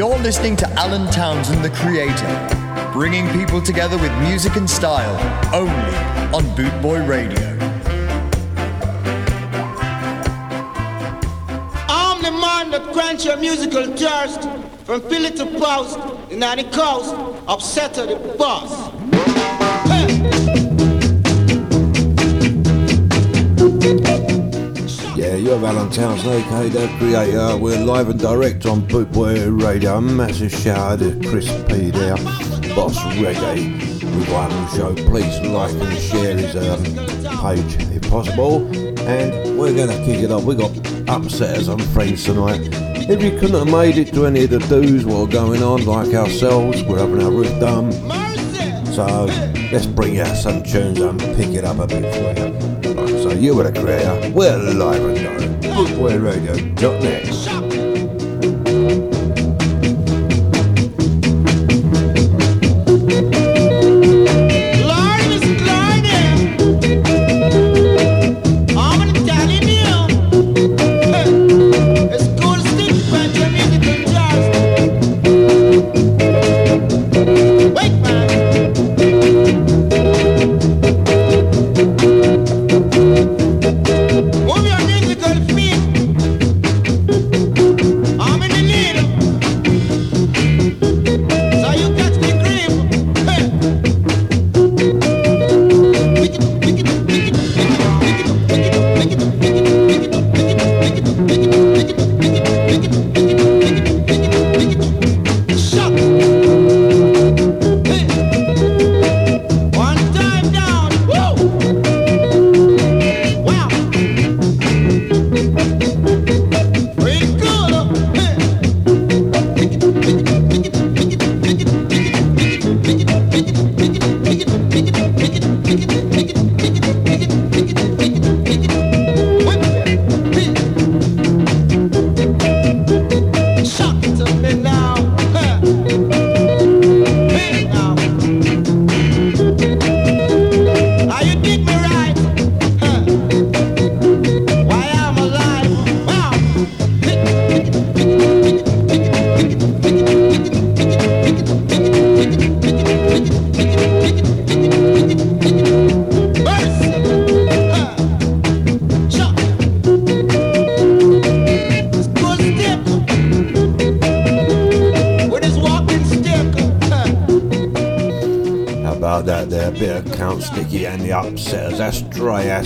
You're 0.00 0.18
listening 0.20 0.56
to 0.56 0.66
Alan 0.80 1.12
Townsend, 1.12 1.62
the 1.62 1.68
creator, 1.68 2.90
bringing 2.90 3.28
people 3.38 3.60
together 3.60 3.98
with 3.98 4.10
music 4.20 4.56
and 4.56 4.70
style 4.70 5.14
only 5.54 5.94
on 6.34 6.42
Bootboy 6.56 7.06
Radio. 7.06 7.50
I'm 11.86 12.22
the 12.22 12.30
man 12.30 12.70
that 12.70 12.88
quench 12.94 13.26
your 13.26 13.36
musical 13.36 13.94
thirst 13.94 14.48
from 14.86 15.02
Philly 15.02 15.32
to 15.32 15.44
Post 15.44 15.98
and 16.30 16.42
on 16.44 16.56
the 16.56 16.64
coast 16.72 17.14
upset 17.46 17.92
to 17.92 18.06
the 18.06 18.16
boss. 18.38 18.90
Yeah, 23.82 24.19
you're 25.40 25.64
Alan 25.64 25.90
Townsend, 25.90 26.44
aka 26.44 26.68
the 26.68 26.88
creator. 26.98 27.56
We're 27.56 27.82
live 27.82 28.10
and 28.10 28.20
direct 28.20 28.66
on 28.66 28.82
Bootboy 28.82 29.62
Radio. 29.62 30.00
Massive 30.00 30.52
shout 30.52 30.78
out 30.78 30.98
to 30.98 31.18
Chris 31.28 31.46
P 31.66 31.90
there, 31.90 32.16
Boss 32.74 32.98
Reggae. 33.16 33.90
Got 34.26 34.76
show. 34.76 34.94
Please 34.94 35.40
like 35.40 35.72
and 35.72 35.98
share 35.98 36.36
his 36.36 36.54
um, 36.56 36.84
page 37.40 37.76
if 37.90 38.02
possible. 38.10 38.66
And 39.06 39.58
we're 39.58 39.74
going 39.74 39.88
to 39.88 40.04
kick 40.04 40.22
it 40.22 40.30
off. 40.30 40.44
We've 40.44 40.58
got 40.58 40.72
upsetters 41.06 41.72
and 41.72 41.82
friends 41.86 42.24
tonight. 42.24 42.68
If 43.08 43.22
you 43.22 43.30
couldn't 43.38 43.58
have 43.58 43.70
made 43.70 43.96
it 43.96 44.12
to 44.14 44.26
any 44.26 44.44
of 44.44 44.50
the 44.50 44.58
do's 44.58 45.06
what 45.06 45.28
are 45.28 45.32
going 45.32 45.62
on, 45.62 45.86
like 45.86 46.14
ourselves, 46.14 46.82
we're 46.82 46.98
having 46.98 47.22
our 47.22 47.30
roof 47.30 47.48
done. 47.60 47.92
So 48.92 49.24
let's 49.72 49.86
bring 49.86 50.20
out 50.20 50.36
some 50.36 50.62
tunes 50.62 51.00
and 51.00 51.18
pick 51.18 51.50
it 51.50 51.64
up 51.64 51.78
a 51.78 51.86
bit 51.86 52.14
for 52.14 52.40
you. 52.40 52.69
You 53.40 53.56
were 53.56 53.70
the 53.70 53.72
creator, 53.80 54.30
we're 54.34 54.54
live 54.58 55.02
and 55.02 55.16
direct. 55.16 55.62
Bootboyradio.net. 55.62 57.49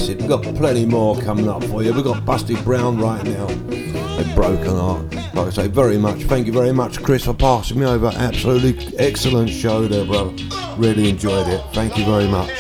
acid. 0.04 0.20
We've 0.20 0.28
got 0.28 0.42
plenty 0.56 0.84
more 0.84 1.16
coming 1.22 1.48
up 1.48 1.65
for 1.65 1.82
you. 1.82 1.92
We've 1.92 2.04
got 2.04 2.25
Busty 2.25 2.62
Brown 2.62 2.98
right 2.98 3.25
now. 3.25 3.47
A 3.47 4.34
broken 4.34 4.76
heart. 4.76 5.15
Like 5.34 5.47
I 5.47 5.50
say, 5.50 5.66
very 5.69 5.98
much. 5.98 6.22
Thank 6.25 6.47
you 6.47 6.53
very 6.53 6.72
much, 6.72 7.03
Chris, 7.03 7.25
for 7.25 7.34
passing 7.34 7.81
me 7.81 7.87
over. 7.87 8.09
Absolutely 8.14 8.97
excellent 8.98 9.50
show 9.50 9.88
there, 9.88 10.04
brother. 10.04 10.34
Really 10.76 11.09
enjoyed 11.09 11.48
it. 11.48 11.62
Thank 11.72 11.97
you 11.97 12.04
very 12.04 12.28
much. 12.28 12.50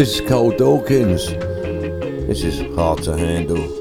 This 0.00 0.18
is 0.18 0.26
Carl 0.26 0.52
Dawkins. 0.52 1.26
This 2.26 2.42
is 2.42 2.74
hard 2.74 3.02
to 3.02 3.18
handle. 3.18 3.79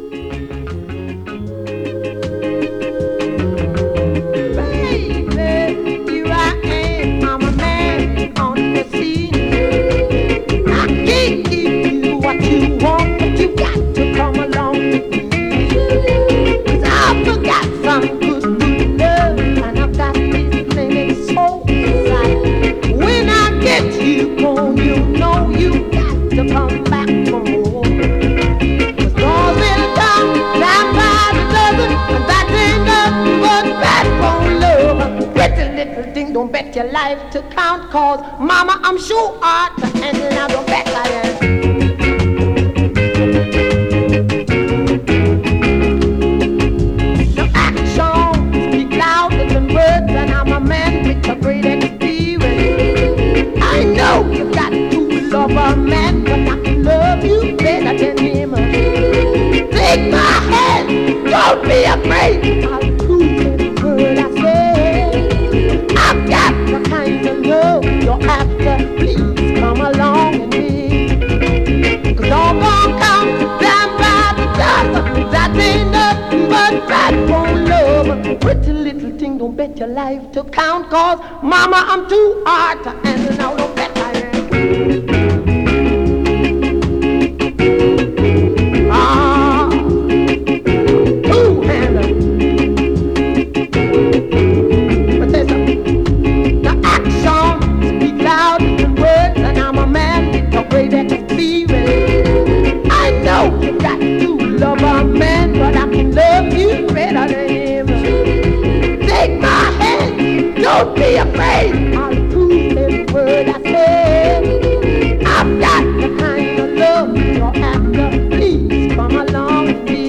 be 110.99 111.15
afraid. 111.15 111.95
I'll 111.95 112.15
prove 112.29 112.77
every 112.77 113.05
word 113.13 113.47
I 113.47 113.61
say. 113.63 115.19
I've 115.25 115.51
got 115.65 115.83
the 116.01 116.09
kind 116.19 116.59
of 116.59 116.69
love 116.83 117.17
you're 117.17 117.55
after. 117.71 118.07
Please 118.35 118.93
come 118.95 119.15
along 119.15 119.65
with 119.67 119.83
me. 119.89 120.05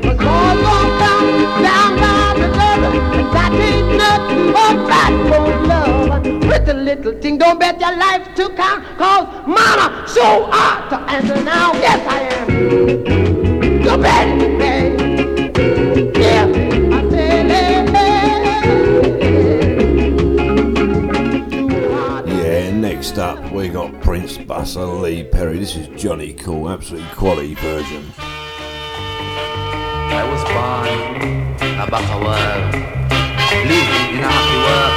Cause 0.00 0.18
all 0.18 0.58
I'm 0.76 0.88
down, 1.02 1.24
down 1.68 1.90
by 2.00 2.40
the 2.40 2.48
lover. 2.60 2.92
And 3.18 3.28
that 3.36 3.52
ain't 3.68 3.88
nothing 4.04 4.44
but 4.56 4.76
bad 4.88 5.12
for 5.28 5.46
love. 5.68 6.24
With 6.48 6.68
a 6.70 6.74
little 6.74 7.12
thing, 7.20 7.36
don't 7.36 7.60
bet 7.60 7.78
your 7.78 7.96
life 7.96 8.34
to 8.36 8.48
count. 8.56 8.82
Cause 8.96 9.26
mama, 9.46 10.04
so 10.08 10.48
ought 10.50 10.88
to 10.88 10.96
answer 11.12 11.44
now. 11.44 11.74
Yes, 11.74 12.00
I 12.08 12.19
That's 24.60 24.76
a 24.76 24.84
Lee 24.84 25.24
Perry. 25.24 25.56
This 25.56 25.74
is 25.74 25.88
Johnny 25.98 26.34
Cool, 26.34 26.68
absolutely 26.68 27.08
quality 27.12 27.54
version. 27.54 28.12
I 30.12 30.22
was 30.30 30.44
born 30.52 30.86
in 31.66 31.80
a 31.80 31.86
backward 31.88 32.20
world, 32.28 32.74
lived 33.64 33.88
in 34.12 34.20
a 34.20 34.28
happy 34.28 34.58
world, 34.68 34.94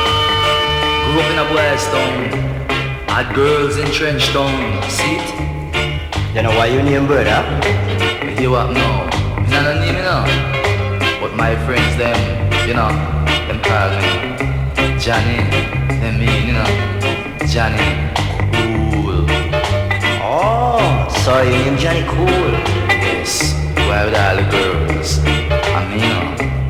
grew 1.07 1.21
up 1.23 1.31
in 1.31 1.39
a 1.39 1.47
Blairstone, 1.47 2.27
had 3.07 3.33
girls 3.33 3.77
in 3.77 3.89
trench 3.91 4.25
town. 4.33 4.51
See 4.89 5.15
it? 5.15 6.35
You 6.35 6.41
know 6.41 6.51
why 6.57 6.65
you 6.65 6.83
name 6.83 7.07
brother? 7.07 7.41
You 8.41 8.51
what 8.51 8.69
now? 8.73 9.07
You 9.43 9.47
know 9.47 9.63
the 9.63 9.79
name, 9.79 9.95
you 9.95 10.03
know? 10.03 11.21
But 11.21 11.37
my 11.37 11.55
friends, 11.65 11.95
them, 11.95 12.19
you 12.67 12.73
know, 12.73 12.91
them 13.47 13.61
call 13.63 13.91
me 13.95 14.99
Johnny, 14.99 15.39
them 16.01 16.19
mean, 16.19 16.47
you 16.47 16.51
know, 16.51 17.47
Johnny 17.47 18.22
saw 21.23 21.41
you 21.41 21.53
in 21.53 21.77
Johnny 21.77 22.03
Cool. 22.03 22.27
Yes, 22.27 23.53
without 23.75 24.13
all 24.13 24.35
the 24.35 24.51
girls. 24.51 25.19
I 25.71 25.87
mean, 25.87 26.62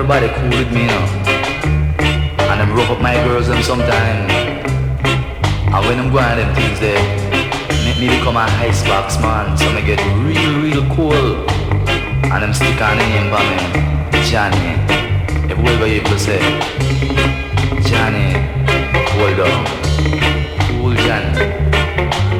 everybody 0.00 0.28
cool 0.28 0.48
with 0.48 0.72
me 0.72 0.86
now. 0.86 1.04
And 2.48 2.62
I'm 2.62 2.72
rough 2.72 2.88
up 2.88 3.02
my 3.02 3.12
girls 3.22 3.48
them 3.48 3.62
sometimes. 3.62 4.32
And 4.32 5.86
when 5.86 6.00
I'm 6.00 6.10
going 6.10 6.38
them 6.40 6.54
things 6.54 6.80
they 6.80 6.96
make 7.84 8.00
me 8.00 8.08
become 8.08 8.36
a 8.36 8.48
high 8.48 8.70
sparks 8.70 9.20
man. 9.20 9.58
So 9.58 9.66
I 9.68 9.82
get 9.82 10.00
real, 10.24 10.62
real 10.62 10.96
cool. 10.96 11.46
And 12.32 12.42
them 12.42 12.54
stick 12.54 12.80
on 12.80 12.96
the 12.96 13.04
name 13.12 13.28
for 13.28 13.44
me. 13.44 13.60
Johnny. 14.24 14.72
Everywhere 15.52 15.88
you 15.88 16.02
go 16.02 16.16
say 16.16 16.40
Johnny, 17.84 18.40
hold 19.20 19.40
on. 19.44 19.66
Cool 20.64 20.94
Johnny. 21.04 21.44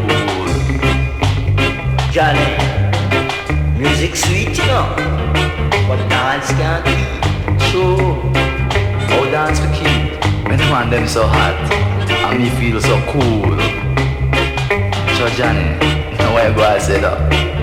Cool. 0.09 0.49
Johnny. 2.11 2.49
Music 3.79 4.17
sweet, 4.17 4.57
you 4.57 4.65
know. 4.65 4.95
But 5.87 6.09
dance 6.09 6.49
can't 6.53 6.85
be 6.87 7.20
show. 7.71 7.95
Or 9.15 9.31
dance 9.31 9.61
for 9.61 9.71
kid. 9.73 10.19
When 10.49 10.59
man 10.71 10.91
them 10.91 11.07
so 11.07 11.27
hot, 11.27 11.55
and 12.33 12.43
me 12.43 12.51
feel 12.51 12.81
so 12.81 12.97
cool. 13.13 13.57
So 15.17 15.29
Johnny, 15.37 15.79
now 16.19 16.37
I 16.37 16.53
go 16.55 16.63
I 16.65 16.79
say 16.79 17.01
that. 17.01 17.60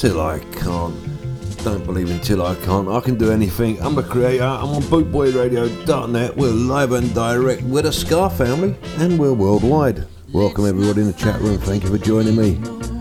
Till 0.00 0.18
I 0.18 0.38
can't. 0.38 0.96
Don't 1.62 1.84
believe 1.84 2.10
until 2.10 2.42
I 2.46 2.54
can't. 2.54 2.88
I 2.88 3.00
can 3.00 3.18
do 3.18 3.30
anything. 3.30 3.78
I'm 3.82 3.98
a 3.98 4.02
creator. 4.02 4.44
I'm 4.44 4.70
on 4.70 4.82
bootboyradio.net. 4.84 6.34
We're 6.38 6.48
live 6.48 6.92
and 6.92 7.14
direct. 7.14 7.60
We're 7.64 7.82
the 7.82 7.92
Ska 7.92 8.30
family 8.30 8.74
and 8.96 9.18
we're 9.18 9.34
worldwide. 9.34 10.06
Welcome 10.32 10.64
everybody 10.64 11.02
in 11.02 11.08
the 11.08 11.12
chat 11.12 11.38
room. 11.42 11.58
Thank 11.58 11.82
you 11.84 11.90
for 11.90 11.98
joining 11.98 12.34
me. 12.34 12.99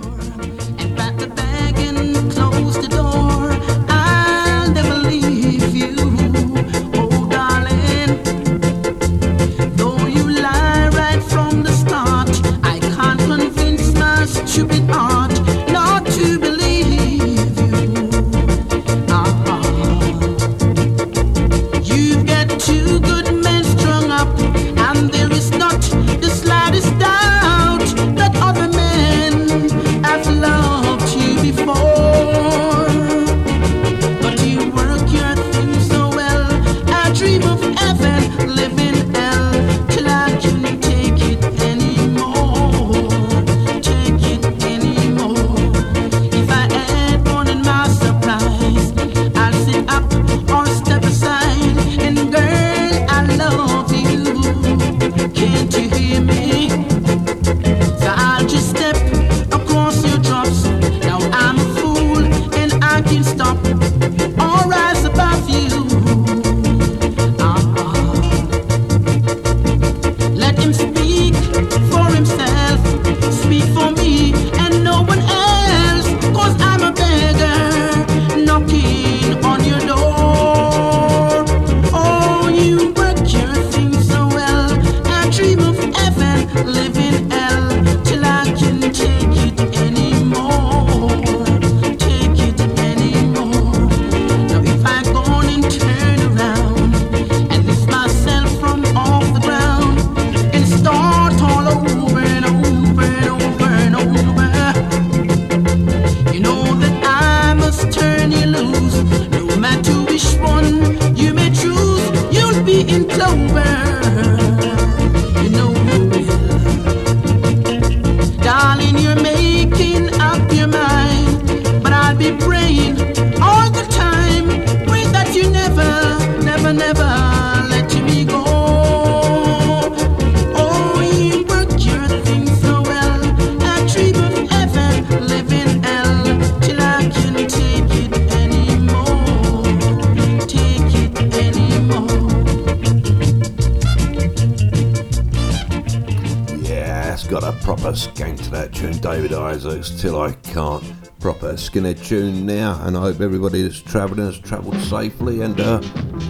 Skinhead 151.69 152.03
tune 152.03 152.47
now, 152.47 152.81
and 152.83 152.97
I 152.97 153.01
hope 153.01 153.21
everybody 153.21 153.61
that's 153.61 153.79
travelling 153.79 154.25
has 154.25 154.39
travelled 154.39 154.75
safely. 154.77 155.41
And 155.41 155.59
uh, 155.61 155.77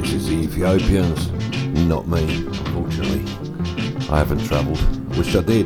this 0.02 0.12
is 0.12 0.28
the 0.28 0.36
Ethiopians, 0.36 1.32
not 1.88 2.10
me, 2.10 2.46
unfortunately. 2.46 3.24
I 4.10 4.18
haven't 4.18 4.46
travelled, 4.46 5.16
wish 5.16 5.34
I 5.38 5.42
did. 5.42 5.66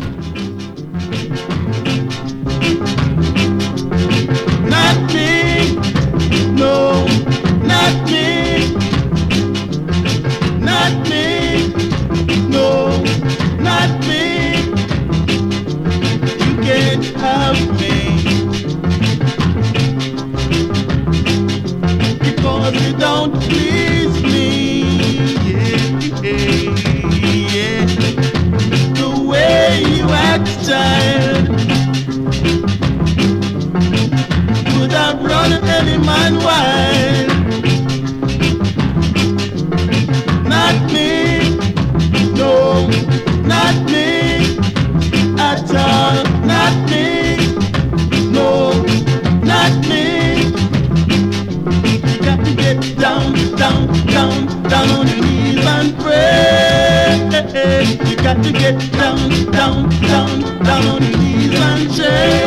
To 58.43 58.51
get 58.51 58.91
down, 58.91 59.29
down, 59.51 59.89
down, 60.01 60.41
down 60.63 60.87
on 60.87 61.01
your 61.01 61.17
knees 61.17 61.59
and 61.59 61.95
change. 61.95 62.42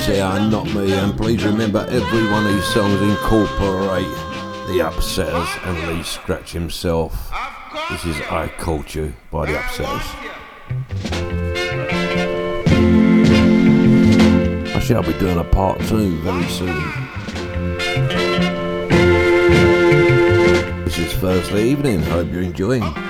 Ethiopians 0.00 0.06
here, 0.06 0.50
not 0.50 0.66
me, 0.74 0.92
and 0.92 1.16
please 1.16 1.44
remember 1.44 1.86
every 1.90 2.30
one 2.30 2.46
of 2.46 2.52
these 2.52 2.64
songs 2.72 3.00
incorporate 3.02 4.08
the 4.66 4.80
Upsetters 4.80 5.66
and 5.66 5.88
Lee 5.88 6.02
Scratch 6.02 6.52
himself. 6.52 7.30
This 7.90 8.04
is 8.06 8.20
I 8.30 8.48
Called 8.58 8.94
You 8.94 9.12
by 9.30 9.46
the 9.46 9.58
Upsetters. 9.58 10.06
I 14.74 14.80
shall 14.80 15.02
be 15.02 15.12
doing 15.14 15.38
a 15.38 15.44
part 15.44 15.80
two 15.80 16.16
very 16.20 16.44
soon. 16.44 16.82
This 20.84 20.98
is 20.98 21.12
Thursday 21.14 21.68
evening, 21.68 22.02
hope 22.02 22.32
you're 22.32 22.42
enjoying. 22.42 23.09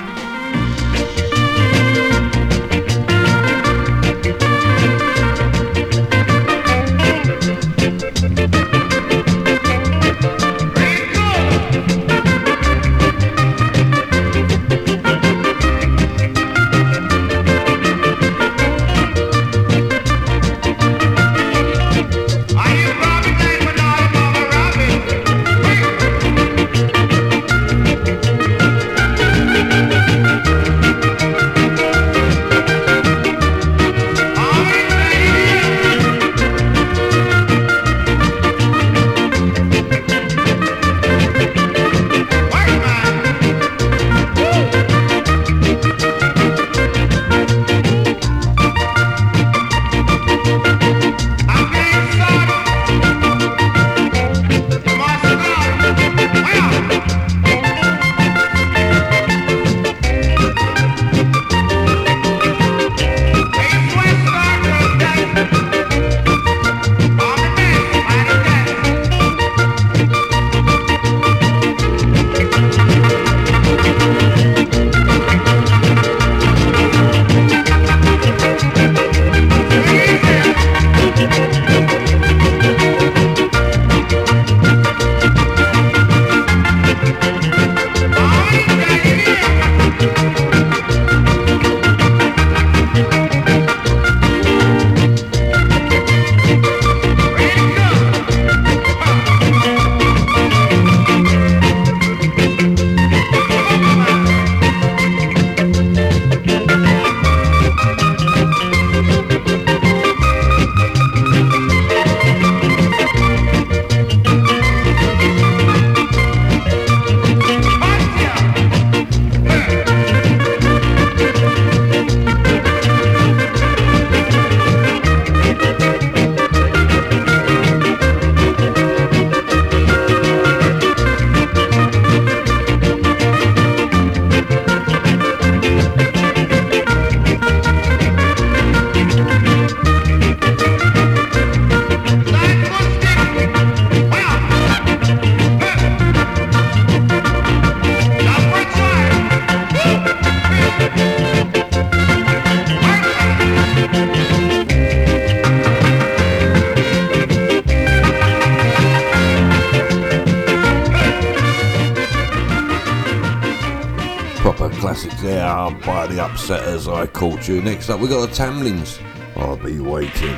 Next 167.48 167.88
up, 167.88 168.00
we 168.00 168.06
got 168.06 168.28
the 168.28 168.34
Tamlins. 168.34 169.00
I'll 169.34 169.52
oh, 169.52 169.56
be 169.56 169.80
waiting. 169.80 170.36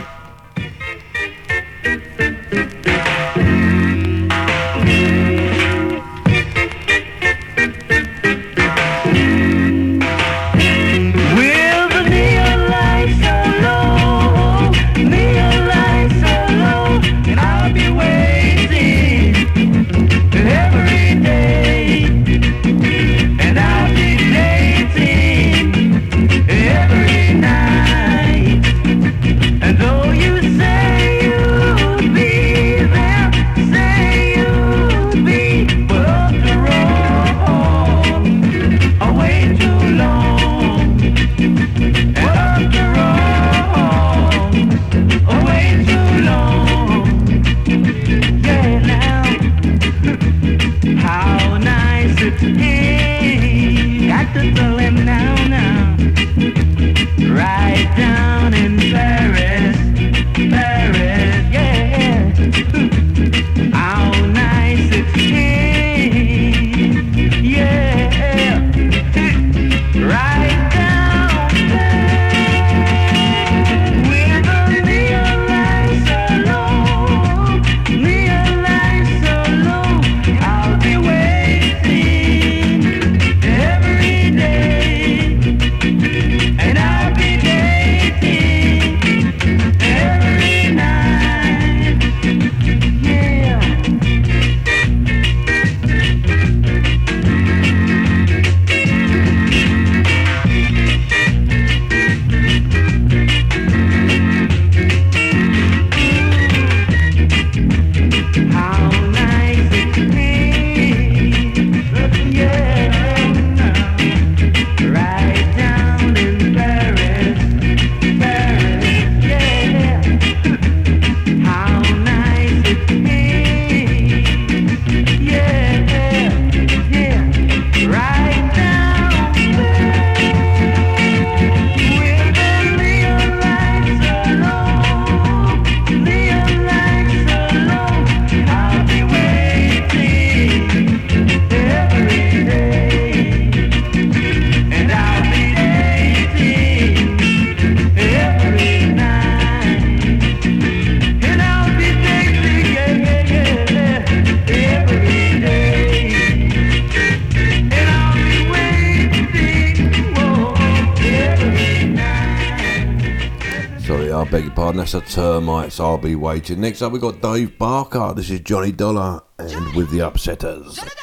be 166.03 166.17
waiting. 166.17 166.61
Next 166.61 166.83
up, 166.83 166.93
we've 166.93 167.01
got 167.01 167.23
Dave 167.23 167.57
Barker. 167.59 168.13
This 168.15 168.29
is 168.29 168.41
Johnny 168.41 168.73
Dollar 168.73 169.23
and 169.39 169.75
with 169.75 169.91
the 169.91 169.99
Upsetters. 170.01 171.02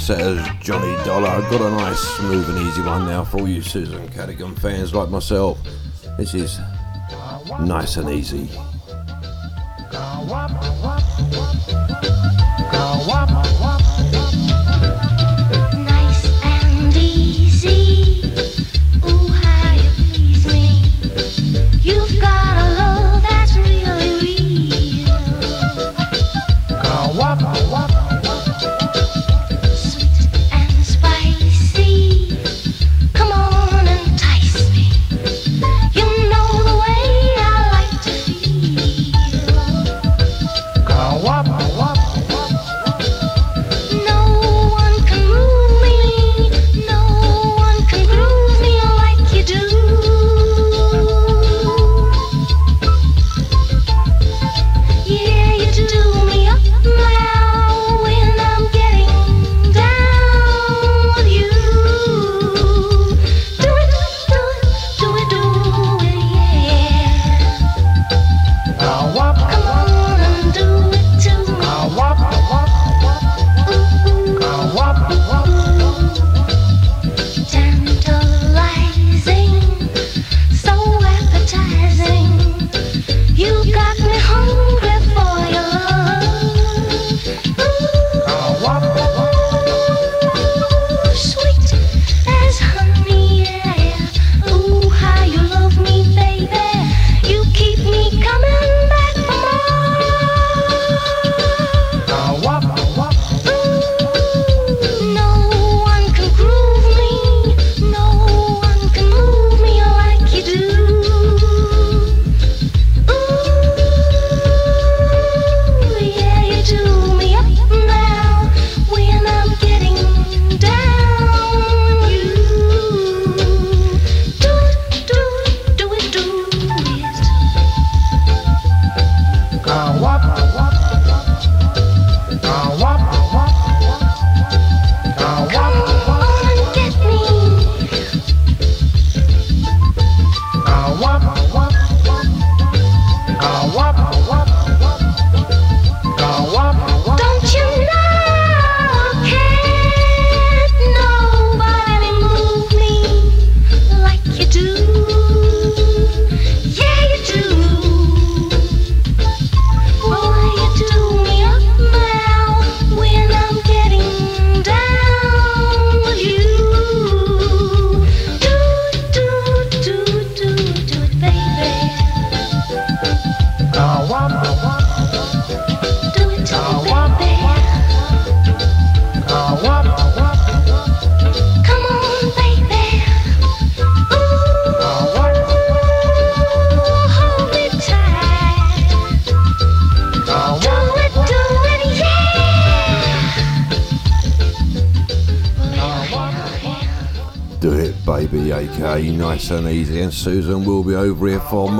says 0.00 0.46
Johnny 0.60 0.96
Dollar. 1.04 1.28
I've 1.28 1.50
got 1.50 1.60
a 1.60 1.70
nice, 1.70 1.98
smooth, 1.98 2.48
and 2.48 2.58
easy 2.66 2.80
one 2.80 3.06
now 3.06 3.22
for 3.22 3.40
all 3.40 3.48
you 3.48 3.60
Susan 3.60 4.08
Cadogan 4.08 4.56
fans 4.56 4.94
like 4.94 5.10
myself. 5.10 5.58
This 6.16 6.32
is 6.32 6.58
nice 7.60 7.96
and 7.98 8.08
easy. 8.08 8.48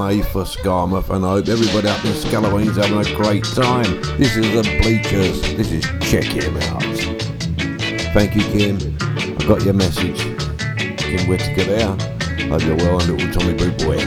May 0.00 0.22
for 0.22 0.44
Skamouth, 0.44 1.10
and 1.10 1.26
I 1.26 1.28
hope 1.28 1.48
everybody 1.48 1.88
up 1.88 2.02
in 2.06 2.12
Scalloween's 2.14 2.76
having 2.76 2.98
a 2.98 3.16
great 3.16 3.44
time. 3.44 4.00
This 4.16 4.34
is 4.34 4.50
the 4.54 4.62
Bleechers. 4.80 5.42
This 5.58 5.72
is 5.72 5.84
Check 6.00 6.24
Him 6.24 6.56
Out. 6.72 6.82
Thank 8.14 8.34
you, 8.34 8.42
Kim. 8.44 8.78
I 9.38 9.44
got 9.46 9.62
your 9.62 9.74
message. 9.74 10.18
Kim 10.96 11.28
Whittaker 11.28 11.64
there. 11.64 11.88
Hope 12.48 12.62
you're 12.62 12.76
well, 12.76 12.98
and 12.98 13.10
little 13.10 13.30
Tommy 13.30 13.52
Boot 13.52 13.76
Boy. 13.78 13.98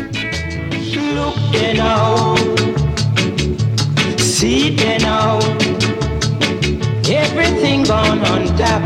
Look 1.14 1.36
there 1.52 1.76
now, 1.76 2.36
see 4.18 4.76
there 4.76 5.00
now, 5.00 5.38
everything 7.08 7.84
gone 7.84 8.20
on 8.26 8.48
tap, 8.58 8.82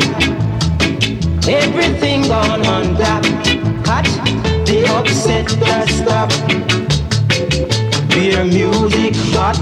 everything 1.47 2.23
gone 2.23 2.65
on 2.65 2.95
tap. 2.97 3.23
Cut 3.85 4.05
the 4.65 4.85
upset 4.89 5.47
that 5.61 5.87
stop. 5.89 6.31
Beer 8.17 8.43
music 8.45 9.13
hot, 9.35 9.61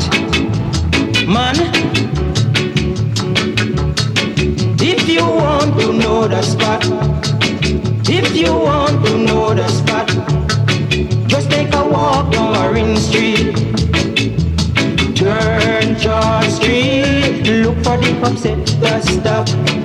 man. 1.28 1.56
If 4.80 5.10
you 5.10 5.26
want 5.26 5.78
to 5.78 5.92
know 5.92 6.26
the 6.30 6.42
spot, 6.42 6.86
if 8.08 8.34
you 8.34 8.54
want 8.54 9.06
to 9.08 9.18
know 9.18 9.54
the 9.54 9.68
spot. 9.68 10.08
Just 11.28 11.52
take 11.52 11.74
a 11.74 11.86
walk 11.86 12.32
down 12.32 12.54
Marine 12.54 12.96
Street. 12.96 13.58
Turn 15.18 15.98
Charles 16.00 16.56
Street. 16.56 17.44
Look 17.44 17.76
for 17.84 17.98
the 17.98 18.22
upset 18.24 18.66
that 18.80 19.04
stop. 19.04 19.85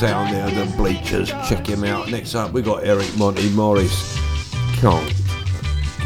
Sound 0.00 0.32
there, 0.32 0.48
the 0.50 0.64
Bleechers. 0.78 1.28
Check 1.46 1.66
him 1.66 1.84
out. 1.84 2.10
Next 2.10 2.34
up, 2.34 2.52
we 2.52 2.62
got 2.62 2.84
Eric 2.84 3.14
Monty 3.18 3.50
Morris. 3.50 4.18
Can't 4.76 5.14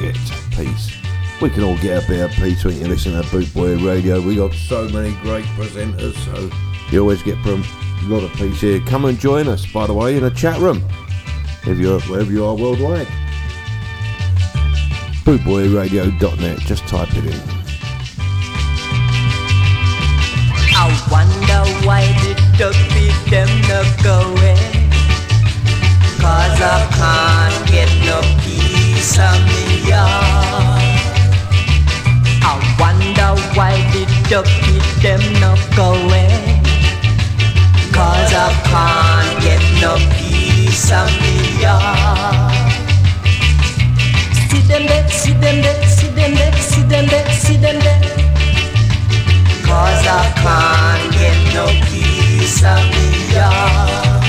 get 0.01 0.17
peace. 0.51 0.97
We 1.41 1.49
can 1.51 1.63
all 1.63 1.77
get 1.79 2.03
a 2.03 2.09
bit 2.09 2.21
of 2.25 2.33
peace 2.33 2.65
when 2.65 2.77
you 2.77 2.89
listen 2.89 3.13
to 3.13 3.31
Boot 3.31 3.55
Boy 3.55 3.77
Radio. 3.79 4.21
We 4.21 4.35
got 4.35 4.53
so 4.53 4.89
many 4.89 5.15
great 5.23 5.45
presenters, 5.45 6.15
so 6.25 6.51
you 6.91 7.03
always 7.03 7.23
get 7.23 7.41
from 7.45 7.63
a 7.63 8.07
lot 8.09 8.25
of 8.25 8.33
peace 8.33 8.61
here. 8.61 8.81
Come 8.81 9.05
and 9.05 9.17
join 9.17 9.47
us, 9.47 9.65
by 9.65 9.87
the 9.87 9.95
way, 9.95 10.17
in 10.17 10.25
a 10.25 10.31
chat 10.31 10.59
room 10.59 10.83
if 11.67 11.79
you're 11.79 12.01
wherever 12.03 12.31
you 12.31 12.45
are 12.45 12.55
worldwide. 12.55 13.07
Bootboyradio.net. 15.25 16.59
Just 16.61 16.87
type 16.87 17.09
it 17.13 17.25
in. 17.25 17.41
I 20.77 20.87
wonder 21.11 21.87
why 21.87 22.05
did 22.23 22.37
the 22.59 22.71
beat 22.93 23.31
them 23.31 23.49
not 23.69 23.89
go 24.03 24.33
away? 24.33 24.61
Cause 26.21 26.61
I 26.61 26.89
can't 26.99 27.71
get 27.71 27.89
no 28.05 28.21
peace 28.43 29.19
me 29.19 29.89
yard. 29.89 30.83
I 32.43 32.55
wonder 32.79 33.41
why 33.57 33.77
did 33.93 34.09
the 34.29 34.43
beat 34.65 35.03
them 35.03 35.23
not 35.41 35.59
go 35.75 35.95
away? 36.05 36.61
Cause 37.93 38.33
I 38.35 38.53
can't 38.69 39.43
get 39.43 39.63
no 39.81 39.97
peace 40.15 40.24
yard. 41.61 42.53
See 44.51 44.63
them 44.67 44.87
there, 44.87 45.09
see 45.09 45.33
them 45.33 45.63
there, 45.63 45.87
see 45.87 46.09
them 46.09 46.35
there, 46.35 46.53
see 46.53 46.83
them 46.83 47.07
there, 47.07 47.31
see 47.31 47.57
them 47.57 47.79
there. 47.79 48.01
Cause 49.63 50.05
I 50.07 50.33
can't 50.43 51.13
get 51.15 51.39
no 51.55 51.67
peace 51.87 52.61
yard. 53.33 54.25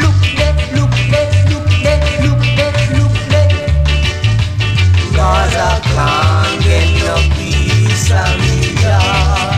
Look 0.00 0.20
there, 0.36 0.56
look 0.76 0.94
there, 1.12 1.32
look 1.50 1.68
there, 1.84 2.02
look 2.24 2.42
there, 2.58 2.76
look 2.98 3.16
there. 3.32 3.50
Cause 5.16 5.54
I 5.56 5.80
can't 5.94 6.62
get 6.62 6.88
no 7.06 7.16
peace 7.36 8.10
of 8.10 9.51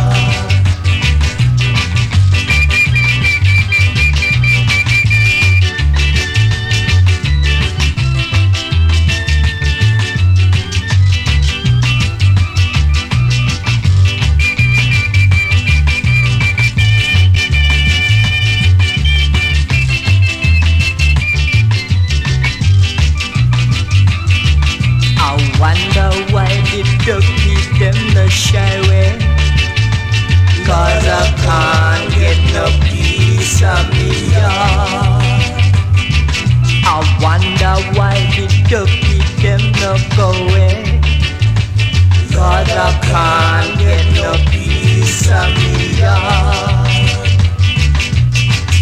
wonder 25.96 26.32
why 26.32 26.48
did 26.70 26.86
the 27.06 27.20
keep 27.38 27.78
them 27.78 27.94
the 28.14 28.28
shy 28.28 28.80
way? 28.88 29.18
Cause 30.66 31.06
I 31.06 31.24
can't 31.44 32.14
get 32.14 32.38
no 32.52 32.66
peace 32.84 33.62
of 33.62 33.88
me 33.92 34.32
yard. 34.32 35.22
I 36.86 36.98
wonder 37.22 37.98
why 37.98 38.16
the 38.36 38.86
keep 39.02 39.28
them 39.42 39.60
no 39.80 39.96
go 40.16 40.30
away? 40.46 41.00
Cause 42.32 42.70
I 42.70 42.90
can't 43.02 43.78
get 43.78 44.04
no 44.14 44.32
peace 44.50 45.30
of 45.30 45.48
me 45.54 46.00
yard. 46.00 46.88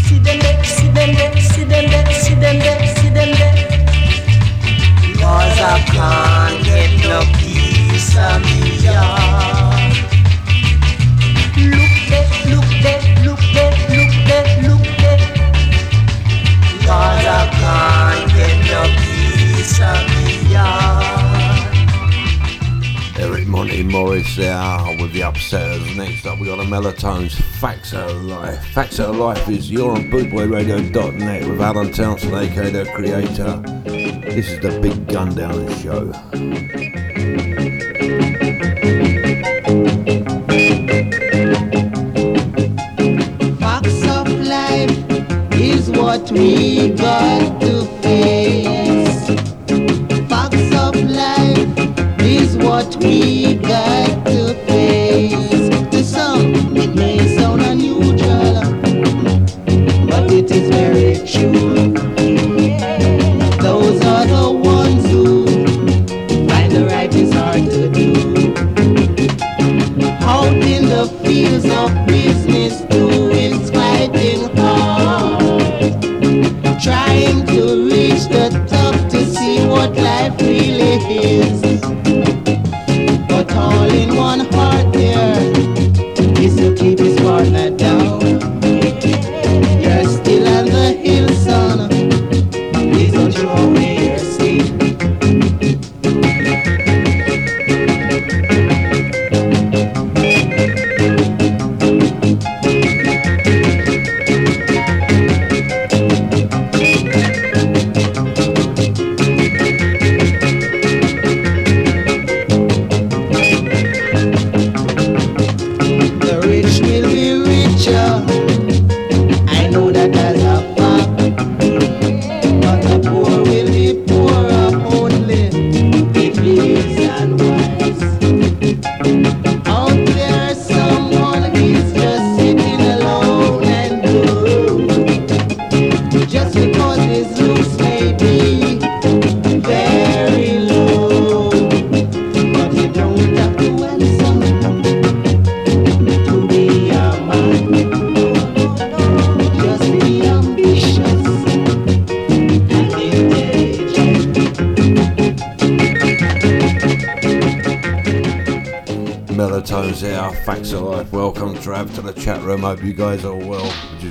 See 0.07 0.19
them 0.19 0.39
there, 0.41 0.65
see 0.65 0.89
them 0.89 1.15
there, 1.15 1.41
see 1.41 1.65
them 1.65 1.91
there, 1.91 2.13
see 2.13 2.35
them 2.35 2.59
there, 2.59 2.97
see 2.97 3.09
them 3.09 3.33
there. 3.33 3.52
Cause 5.33 5.61
I 5.61 5.81
can't 5.87 6.63
get 6.63 6.91
no 7.09 7.21
peace 7.39 8.13
of 8.19 8.43
me. 8.45 8.85
Look 11.73 11.95
there, 12.11 12.29
look 12.53 12.69
there, 12.83 13.03
look 13.25 13.41
there, 13.55 13.73
look 13.89 14.13
there, 14.29 14.49
look 14.63 14.85
there. 15.01 15.21
Cause 16.85 17.25
I 17.25 17.49
can't 17.63 18.29
get 18.37 18.57
no 18.69 18.83
peace 19.01 19.81
of 19.81 20.01
me. 20.13 20.23
Eric 23.19 23.47
Monty 23.47 23.83
Morris 23.83 24.37
there 24.37 24.59
with 25.01 25.13
the 25.15 25.21
upsetters. 25.21 25.97
Next 25.97 26.27
up, 26.27 26.41
we 26.41 26.47
got 26.47 26.57
the 26.57 26.65
Mellotones. 26.65 27.33
Facts 27.59 27.95
of 27.95 28.23
Life. 28.25 28.63
Facts 28.75 29.01
of 29.01 29.17
Life 29.17 29.49
is 29.49 29.71
you're 29.71 29.93
on 29.93 30.11
bootboyradio.net 30.11 31.49
with 31.49 31.61
Alan 31.63 31.91
Townsend, 31.91 32.35
aka 32.35 32.71
the 32.71 32.85
creator. 32.93 33.72
This 34.35 34.51
is 34.51 34.61
the 34.61 34.81
Big 34.81 35.07
Gun 35.09 35.35
Down 35.35 35.69
Show. 35.83 36.07
Box 43.61 43.89
of 44.09 44.27
life 44.41 45.53
is 45.61 45.91
what 45.91 46.33
we 46.33 46.93
got. 46.95 47.62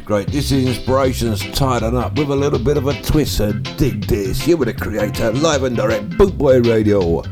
is 0.02 0.08
great. 0.08 0.28
This 0.28 0.52
is 0.52 0.66
Inspirations 0.66 1.42
Tighten 1.52 1.96
Up 1.96 2.18
with 2.18 2.30
a 2.30 2.36
little 2.36 2.60
bit 2.60 2.78
of 2.78 2.88
a 2.88 2.94
twist. 3.02 3.38
So 3.38 3.52
dig 3.52 4.06
this. 4.06 4.48
You 4.48 4.58
were 4.58 4.66
the 4.66 4.74
creator, 4.74 5.32
live 5.34 5.64
and 5.64 5.76
direct, 5.76 6.10
Bootboy 6.12 6.66
Radio. 6.66 7.24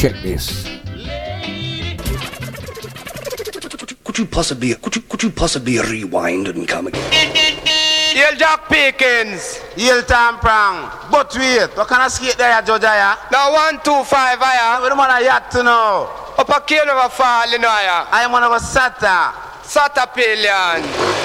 Check 0.00 0.16
this. 0.22 0.64
Could 4.02 4.16
you 4.16 4.24
possibly 4.24 4.74
could 4.76 4.96
you 4.96 5.02
could 5.02 5.22
you 5.22 5.30
possibly 5.30 5.78
rewind 5.78 6.48
and 6.48 6.66
come 6.66 6.86
again? 6.86 7.04
Yell 8.16 8.34
Jack 8.34 8.66
Pickens. 8.70 9.60
Yell 9.76 10.02
Tom 10.04 10.38
Prang. 10.38 10.88
But 11.10 11.36
wait, 11.36 11.76
what 11.76 11.86
kind 11.86 12.02
of 12.02 12.10
skate 12.10 12.38
there, 12.38 12.48
Yeah? 12.48 13.16
Now 13.30 13.52
one, 13.52 13.78
two, 13.84 14.02
five, 14.04 14.40
ayah. 14.40 14.80
We 14.82 14.88
don't 14.88 14.96
want 14.96 15.20
a 15.20 15.22
yacht 15.22 15.50
to 15.50 15.62
know. 15.62 16.08
Up 16.38 16.48
a 16.48 16.62
kill 16.66 16.88
of 16.88 17.04
a 17.04 17.10
fall, 17.10 17.50
you 17.50 17.58
know. 17.58 17.68
I'm 17.68 18.32
one 18.32 18.42
of 18.42 18.52
a 18.52 18.58
satta. 18.58 19.34
Satta 19.62 20.06
pillion. 20.14 21.19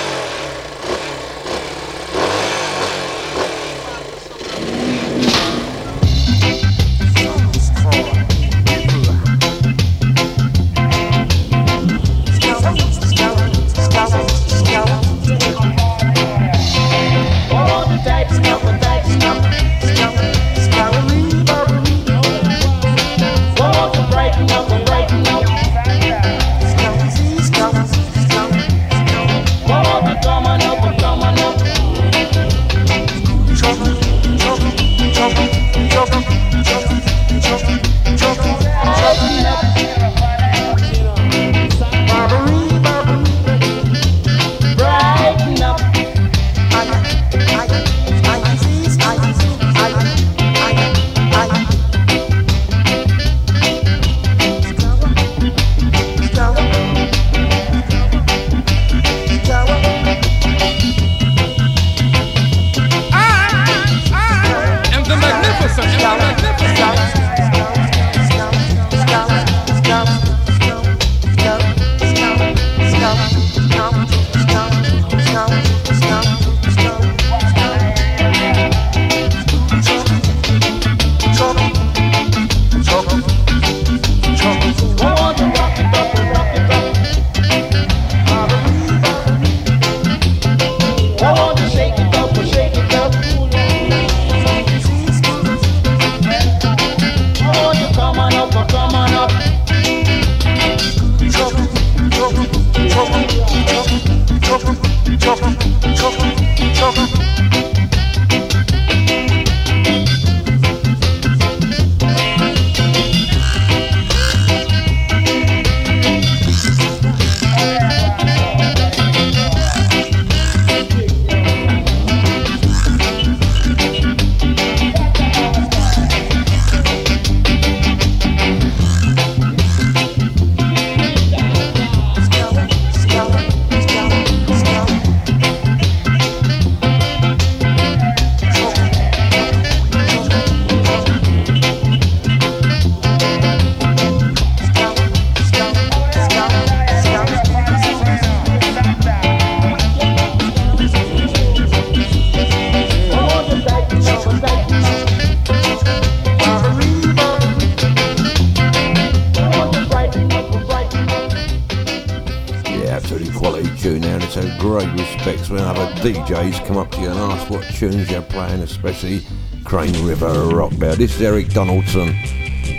This 171.05 171.17
is 171.17 171.21
Eric 171.21 171.49
Donaldson. 171.49 172.15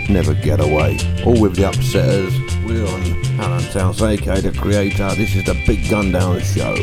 Never 0.09 0.33
get 0.33 0.59
away. 0.59 0.97
All 1.25 1.39
with 1.39 1.55
the 1.55 1.61
upsetters. 1.61 2.33
We're 2.67 2.85
on 2.85 3.39
Alan 3.39 3.63
Towns, 3.71 4.01
aka 4.01 4.41
the 4.41 4.51
creator. 4.51 5.15
This 5.15 5.33
is 5.33 5.45
the 5.45 5.53
Big 5.65 5.89
Gun 5.89 6.11
Down 6.11 6.41
Show. 6.41 6.75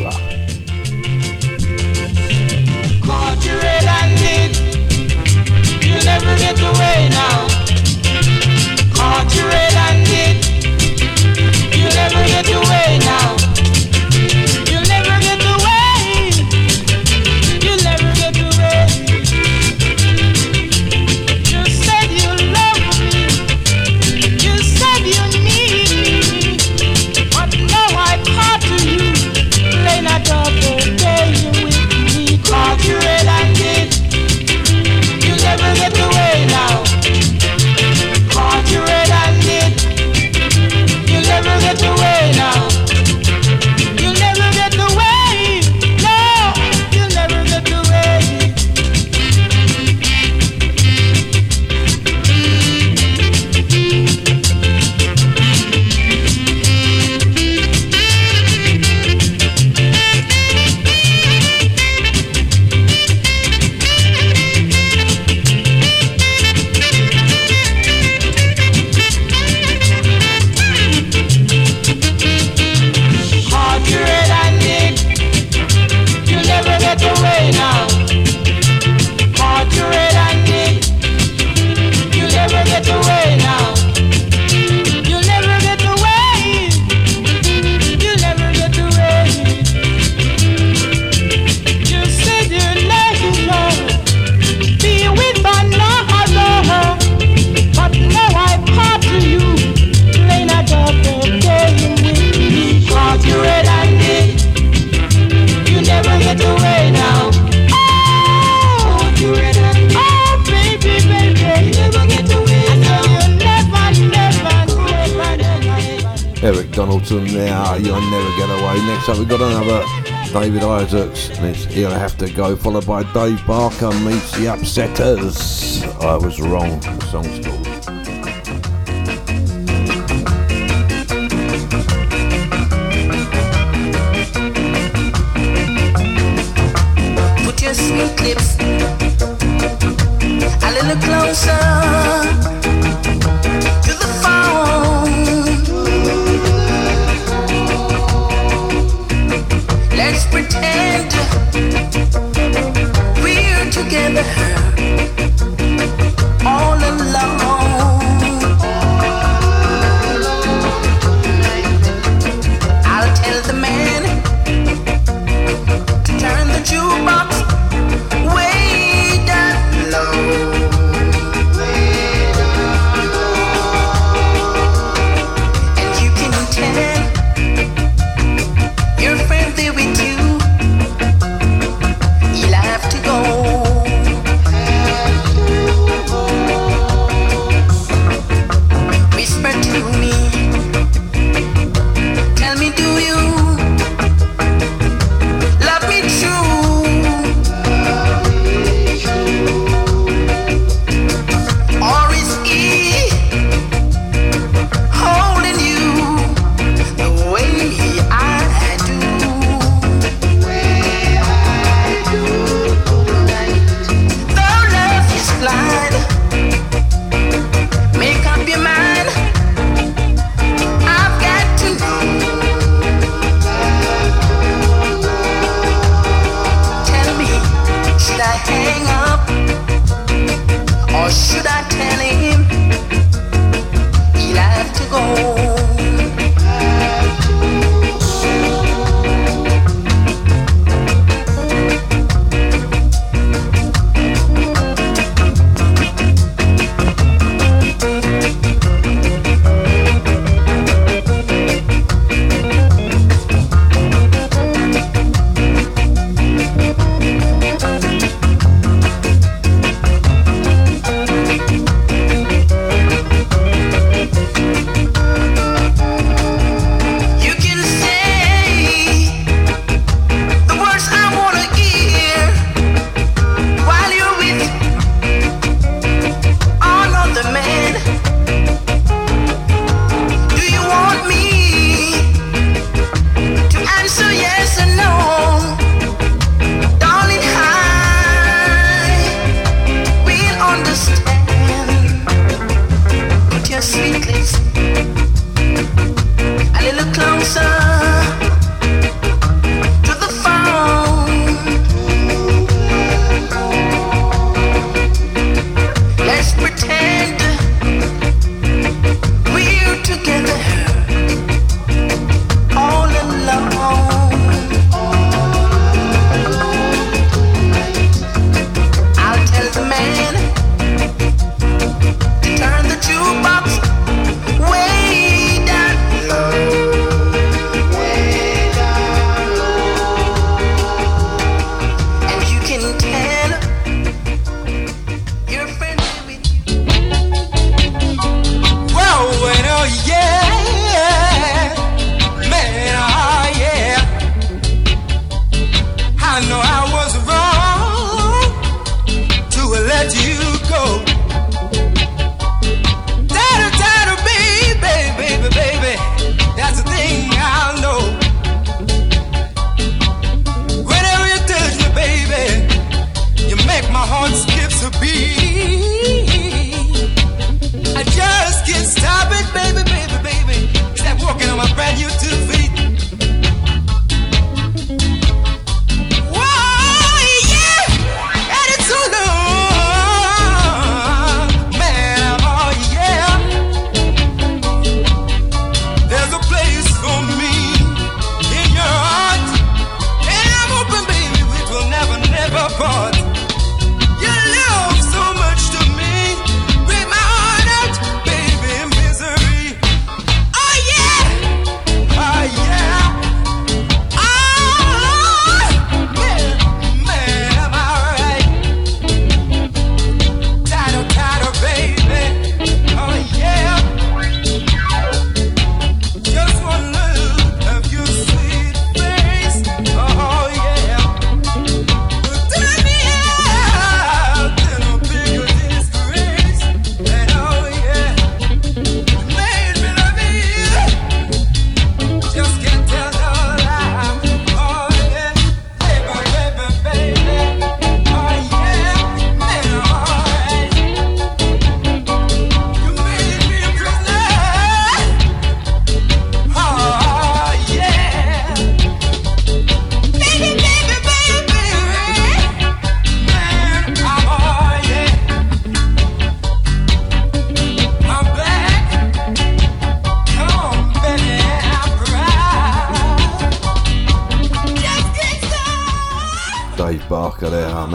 to 122.26 122.32
go, 122.34 122.56
followed 122.56 122.86
by 122.86 123.02
Dave 123.12 123.44
Barker 123.46 123.90
meets 124.00 124.30
the 124.32 124.46
Upsetters. 124.46 125.82
I 126.02 126.16
was 126.16 126.40
wrong. 126.40 126.80
The 126.80 127.06
song's 127.06 127.44
called 127.44 127.73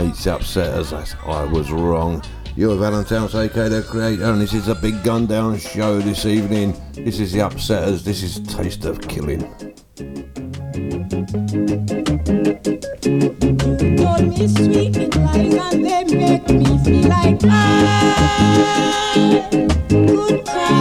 meets 0.03 0.25
Upsetters. 0.25 0.93
I 1.27 1.43
was 1.45 1.71
wrong. 1.71 2.23
You're 2.55 2.75
Valentine's 2.77 3.35
AK 3.35 3.53
the 3.53 3.85
Creator, 3.87 4.23
and 4.23 4.41
this 4.41 4.53
is 4.53 4.69
a 4.69 4.75
big 4.75 5.03
gun 5.03 5.25
down 5.25 5.57
show 5.57 5.99
this 5.99 6.25
evening. 6.25 6.73
This 6.93 7.19
is 7.19 7.33
the 7.33 7.39
Upsetters, 7.39 8.03
this 8.03 8.23
is 8.23 8.39
Taste 8.39 8.85
of 8.85 9.01
Killing. 9.01 9.41
Hold 13.99 14.27
me 14.27 14.47
sweet 14.47 14.95
with 14.97 15.17
and 15.17 15.85
they 15.85 16.03
make 16.15 16.47
me 16.49 16.77
feel 16.83 17.09
like 17.09 17.43
I 17.43 17.55
could 19.95 20.45
cry. 20.45 20.79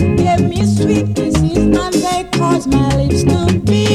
You 0.00 0.16
gave 0.16 0.42
me 0.48 0.60
sweet 0.66 1.14
kisses 1.14 1.56
and 1.56 1.94
they 1.94 2.24
cause 2.36 2.66
my 2.66 2.96
lips 2.96 3.22
to 3.24 3.60
bleed. 3.60 3.85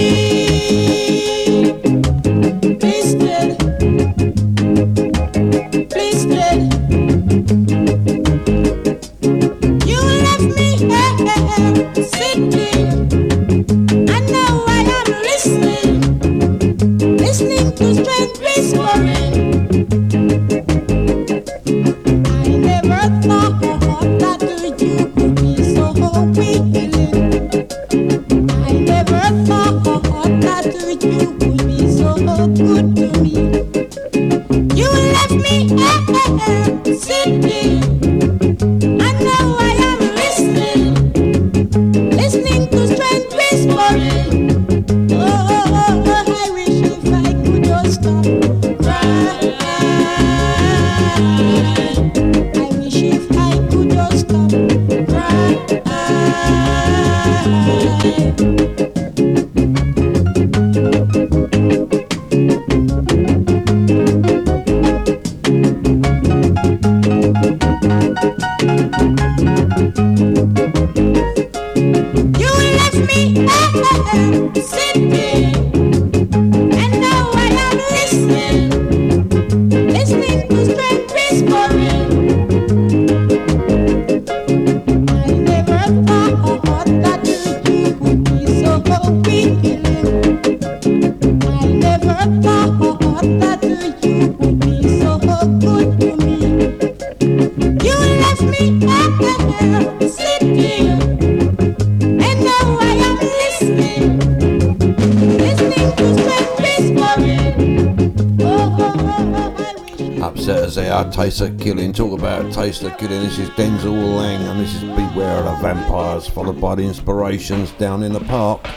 Mr. 112.82 112.97
Kid, 112.97 113.11
and 113.11 113.23
this 113.23 113.38
is 113.38 113.47
Denzel 113.51 114.17
Lang, 114.17 114.41
and 114.47 114.59
this 114.59 114.73
is 114.73 114.82
Beware 114.82 115.38
of 115.38 115.45
the 115.45 115.55
Vampires, 115.61 116.25
followed 116.27 116.59
by 116.59 116.73
the 116.73 116.82
Inspirations 116.82 117.69
down 117.73 118.01
in 118.01 118.11
the 118.11 118.21
park. 118.21 118.67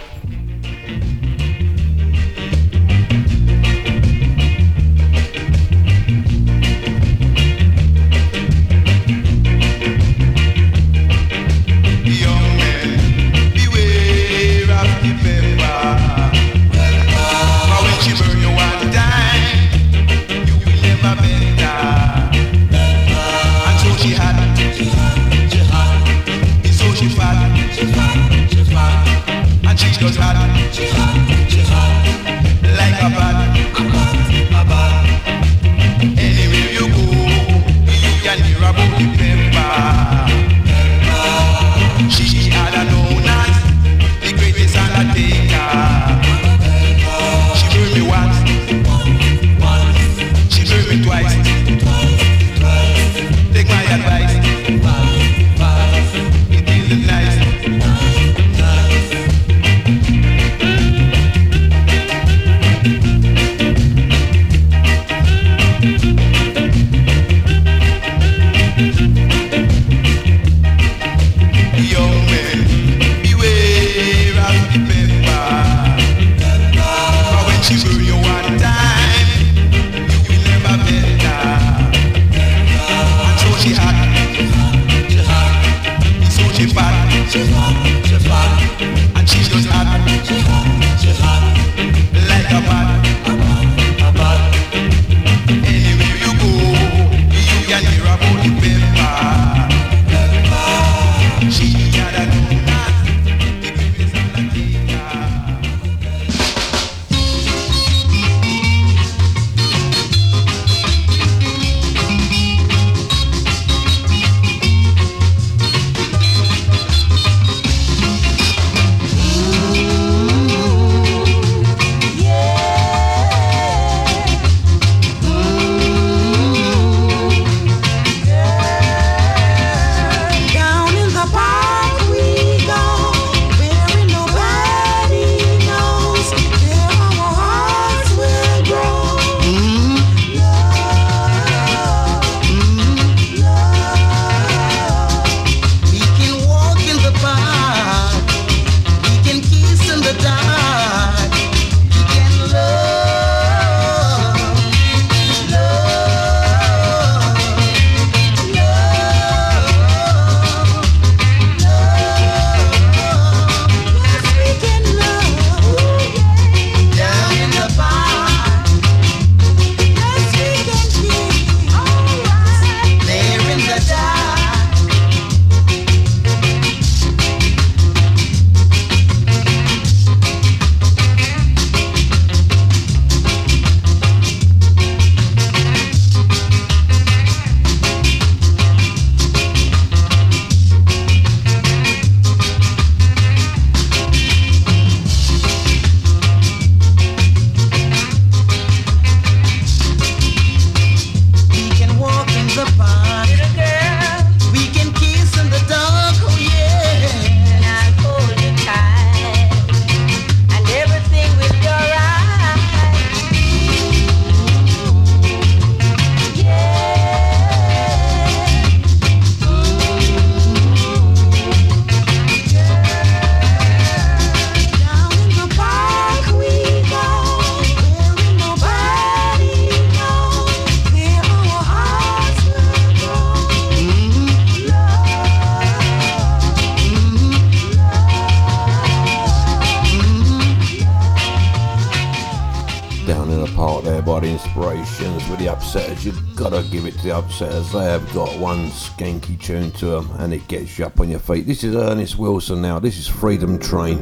the 247.05 247.11
Upsetters. 247.11 247.71
They 247.73 247.85
have 247.85 248.15
got 248.15 248.39
one 248.39 248.69
skanky 248.69 249.39
tune 249.39 249.71
to 249.73 249.87
them 249.87 250.11
and 250.19 250.33
it 250.33 250.49
gets 250.49 250.79
you 250.79 250.87
up 250.87 250.99
on 251.01 251.11
your 251.11 251.19
feet. 251.19 251.47
This 251.47 251.63
is 251.63 251.77
Ernest 251.77 252.17
Wilson 252.17 252.63
now. 252.63 252.79
This 252.79 252.97
is 252.99 253.07
Freedom 253.07 253.59
Train. 253.59 253.99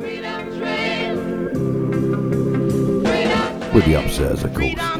Freedom 0.00 0.58
Train. 0.58 1.16
With 3.74 3.84
the 3.84 3.92
Upsetters, 3.92 4.42
of 4.42 4.54
course. 4.54 4.93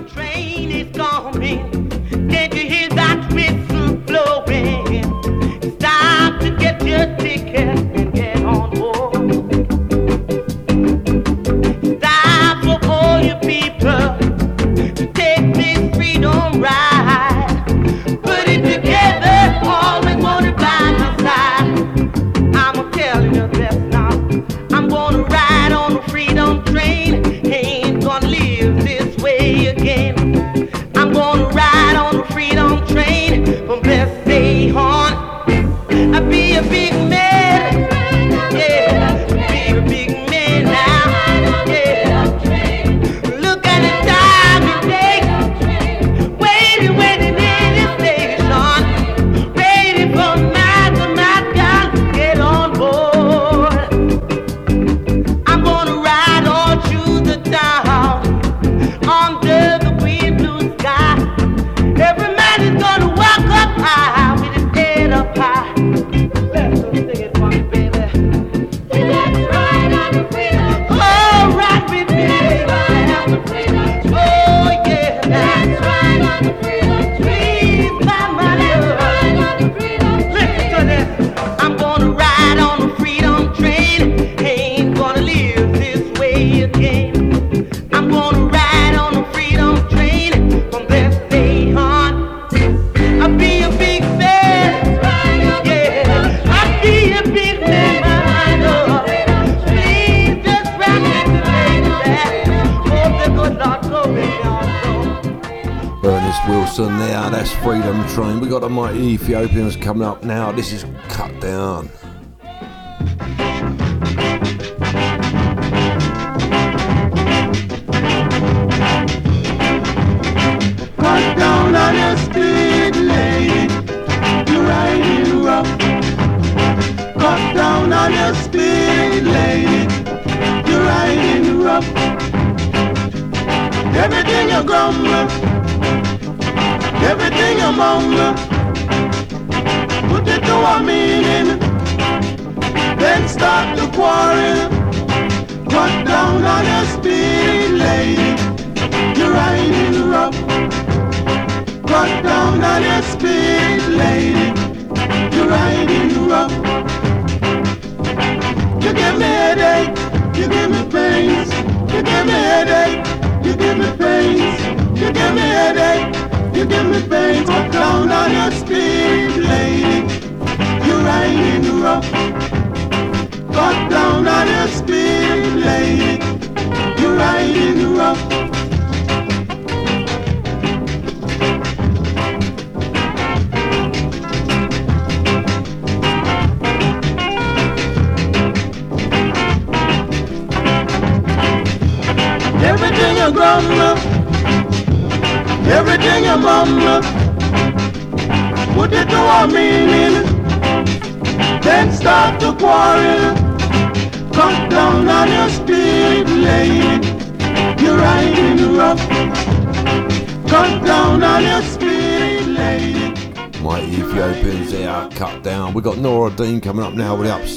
coming 109.84 110.08
up 110.08 110.24
now. 110.24 110.50
This 110.50 110.72
is 110.72 110.86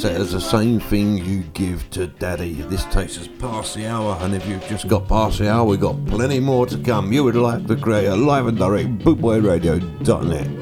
set 0.00 0.20
as 0.20 0.30
the 0.30 0.40
same 0.40 0.78
thing 0.78 1.18
you 1.18 1.42
give 1.54 1.90
to 1.90 2.06
daddy. 2.06 2.52
This 2.52 2.84
takes 2.84 3.18
us 3.18 3.28
past 3.40 3.74
the 3.74 3.88
hour, 3.88 4.16
and 4.20 4.32
if 4.32 4.46
you've 4.46 4.64
just 4.68 4.86
got 4.86 5.08
past 5.08 5.38
the 5.38 5.50
hour, 5.50 5.64
we've 5.64 5.80
got 5.80 6.06
plenty 6.06 6.38
more 6.38 6.66
to 6.66 6.78
come. 6.78 7.12
You 7.12 7.24
would 7.24 7.34
like 7.34 7.66
to 7.66 7.74
create 7.74 8.06
a 8.06 8.14
live 8.14 8.46
and 8.46 8.56
direct 8.56 8.98
bootboyradio.net. 8.98 10.57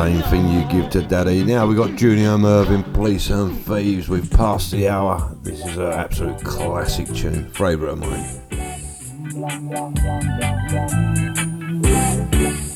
same 0.00 0.22
thing 0.30 0.48
you 0.48 0.64
give 0.68 0.88
to 0.88 1.02
daddy. 1.02 1.44
Now 1.44 1.66
we 1.66 1.74
got 1.74 1.94
Junior 1.94 2.38
Murvin, 2.38 2.90
Police 2.94 3.28
and 3.28 3.54
Thieves. 3.66 4.08
We've 4.08 4.30
passed 4.30 4.70
the 4.70 4.88
hour. 4.88 5.36
This 5.42 5.62
is 5.62 5.76
an 5.76 5.92
absolute 5.92 6.42
classic 6.42 7.06
tune, 7.08 7.50
favourite 7.50 7.92
of 7.92 7.98
mine. 7.98 8.24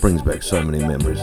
Brings 0.02 0.20
back 0.20 0.42
so 0.42 0.62
many 0.62 0.84
memories. 0.84 1.22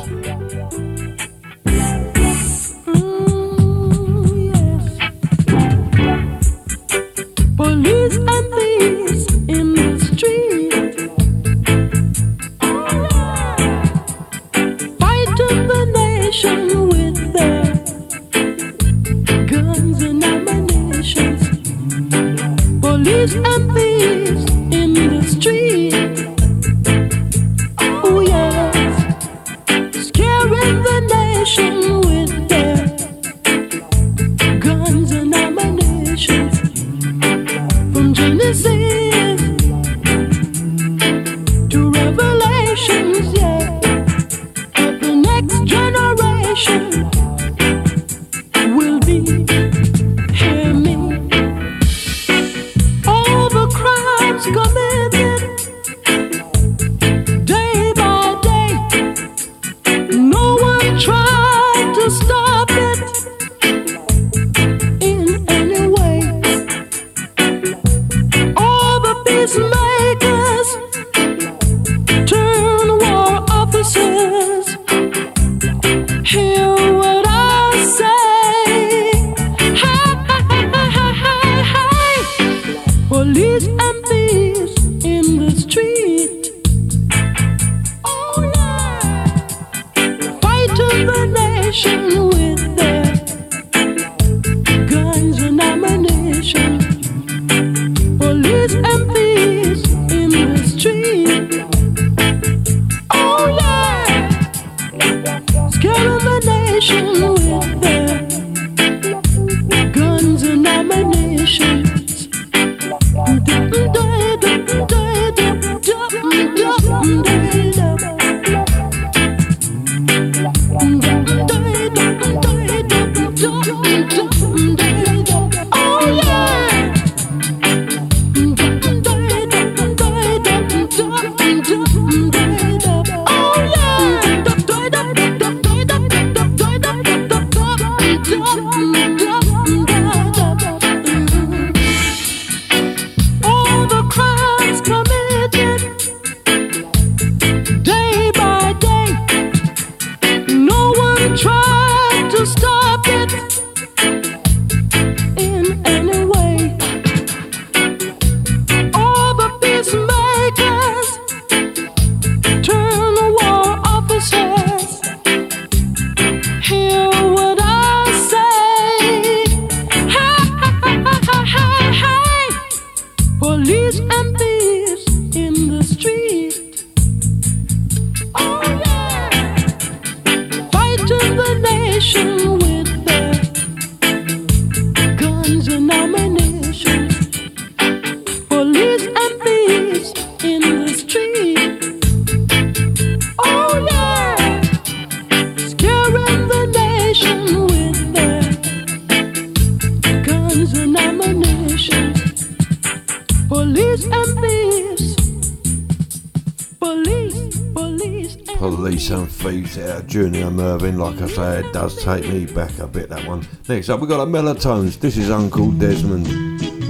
take 212.02 212.28
me 212.28 212.47
back 212.47 212.80
a 212.80 212.88
bit, 212.88 213.10
that 213.10 213.28
one. 213.28 213.47
Next 213.70 213.89
up, 213.89 213.99
we've 213.99 214.10
got 214.10 214.22
a 214.22 214.26
Mellotones. 214.26 214.99
This 214.99 215.18
is 215.18 215.30
Uncle 215.30 215.72
Desmond. 215.72 216.28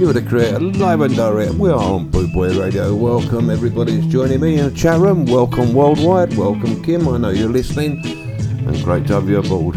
You're 0.00 0.14
the 0.14 0.22
creator, 0.22 0.58
live 0.58 1.02
and 1.02 1.14
direct. 1.14 1.52
We 1.54 1.68
are 1.68 1.78
on 1.78 2.10
Bootboy 2.10 2.58
Radio. 2.58 2.94
Welcome, 2.94 3.50
everybody 3.50 4.00
joining 4.08 4.40
me 4.40 4.58
in 4.58 4.70
the 4.70 4.74
chat 4.74 4.98
room. 4.98 5.26
Welcome, 5.26 5.74
worldwide. 5.74 6.34
Welcome, 6.38 6.82
Kim. 6.82 7.06
I 7.08 7.18
know 7.18 7.28
you're 7.28 7.50
listening. 7.50 8.00
And 8.66 8.82
great 8.82 9.06
to 9.08 9.14
have 9.14 9.28
you 9.28 9.40
aboard. 9.40 9.76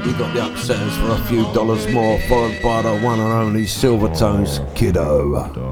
up, 0.00 0.06
you 0.06 0.12
got 0.14 0.34
the 0.34 0.40
upsetters 0.40 0.96
for 1.00 1.22
a 1.22 1.26
few 1.26 1.42
dollars 1.52 1.86
more, 1.88 2.18
followed 2.22 2.60
by 2.62 2.82
the 2.82 2.98
one 3.00 3.20
and 3.20 3.32
only 3.32 3.64
Silvertones 3.64 4.60
kiddo. 4.74 5.69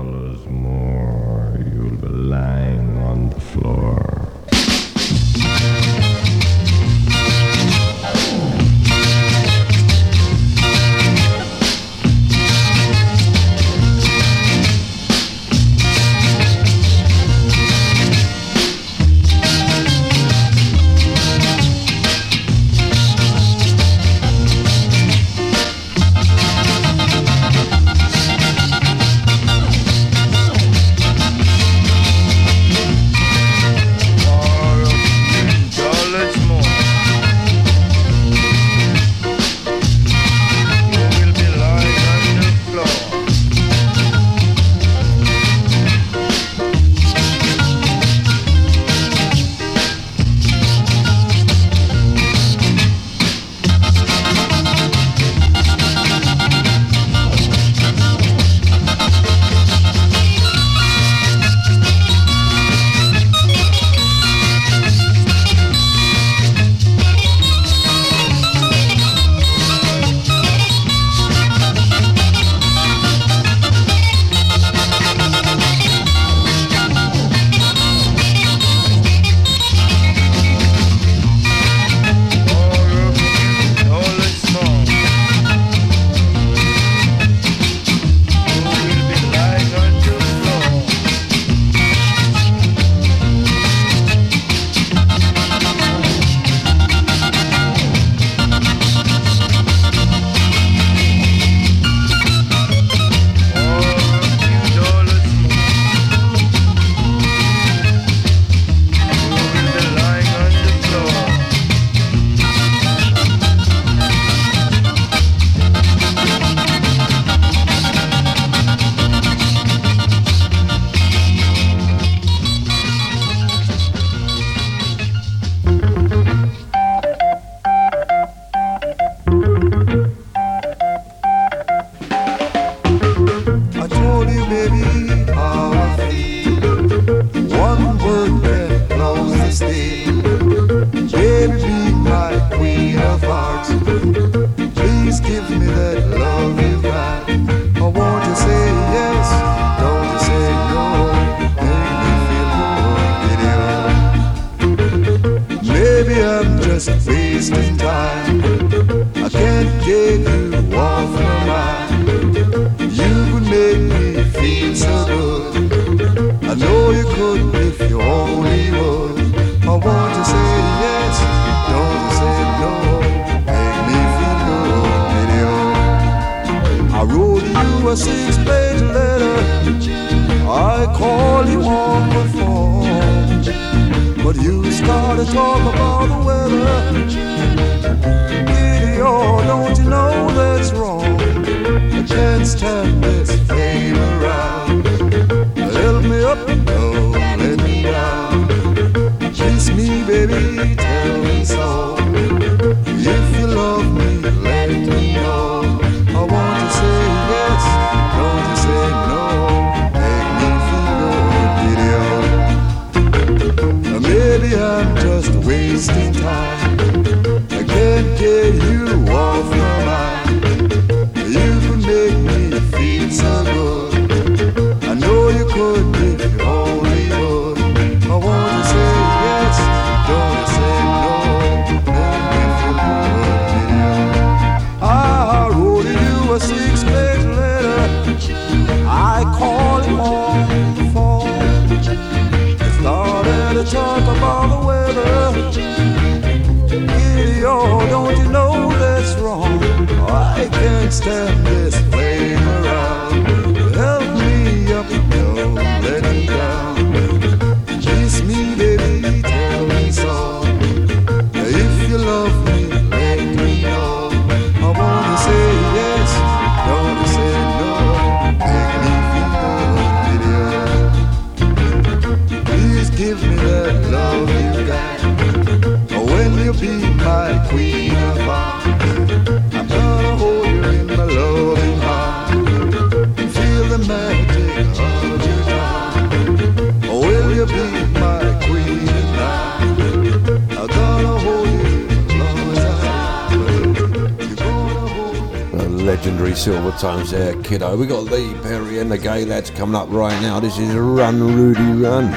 times 296.79 297.11
there, 297.11 297.35
kiddo. 297.43 297.77
We 297.77 297.87
got 297.87 298.05
Lee 298.05 298.35
Perry 298.35 298.79
and 298.79 298.91
the 298.91 298.99
Gaylads 298.99 299.55
coming 299.55 299.75
up 299.75 299.89
right 299.91 300.21
now. 300.23 300.39
This 300.39 300.59
is 300.59 300.73
Run, 300.77 301.19
Rudy, 301.21 301.61
Run. 301.61 302.15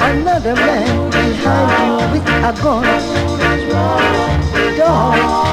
Another 0.00 0.54
man 0.54 1.10
behind 1.10 2.14
you 2.14 2.20
with 2.20 2.26
a 2.26 2.62
gun. 4.78 5.51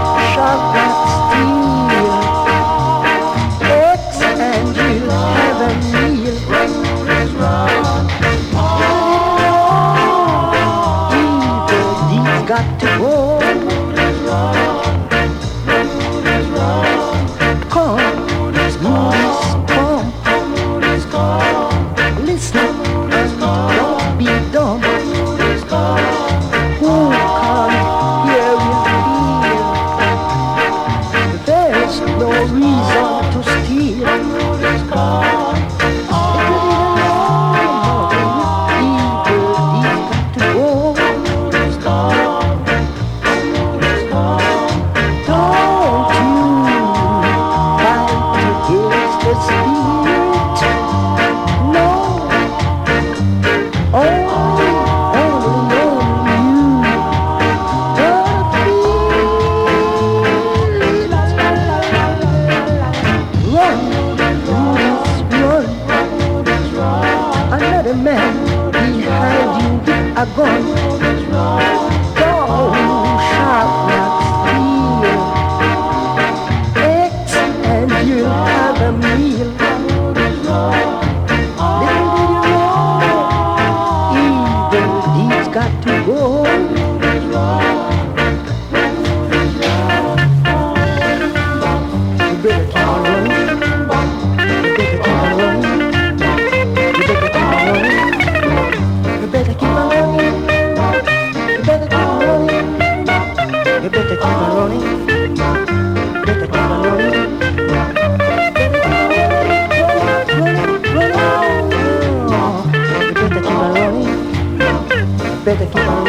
better 115.56 115.66
keep 115.66 115.78
on. 115.78 116.06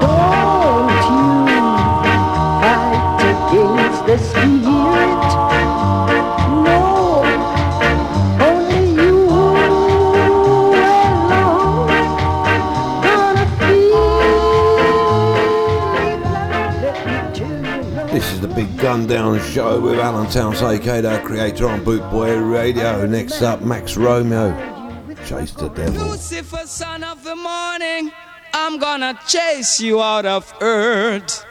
Don't 0.00 0.88
you 1.12 1.26
fight 2.62 3.20
against 3.32 4.00
the 4.06 4.16
spirit. 4.16 5.24
No, 6.64 6.80
only 8.40 8.82
you 8.94 9.16
alone 9.28 9.92
gonna 13.02 13.46
feel. 13.58 14.06
This 18.06 18.26
is 18.32 18.38
the 18.40 18.48
Big 18.48 18.78
Gun 18.78 19.06
Down 19.06 19.38
Show 19.50 19.80
with 19.80 19.98
Alan 19.98 20.30
Towns, 20.30 20.62
aka 20.62 21.20
creator 21.22 21.68
on 21.68 21.84
Bootboy 21.84 22.50
Radio. 22.50 23.04
Next 23.04 23.42
up, 23.42 23.60
Max 23.60 23.98
Romeo. 23.98 24.71
Chase 25.26 25.52
the 25.52 25.68
devil. 25.68 26.08
Lucifer, 26.08 26.66
son 26.66 27.04
of 27.04 27.22
the 27.22 27.36
morning, 27.36 28.12
I'm 28.52 28.78
gonna 28.78 29.18
chase 29.26 29.80
you 29.80 30.02
out 30.02 30.26
of 30.26 30.52
earth. 30.60 31.44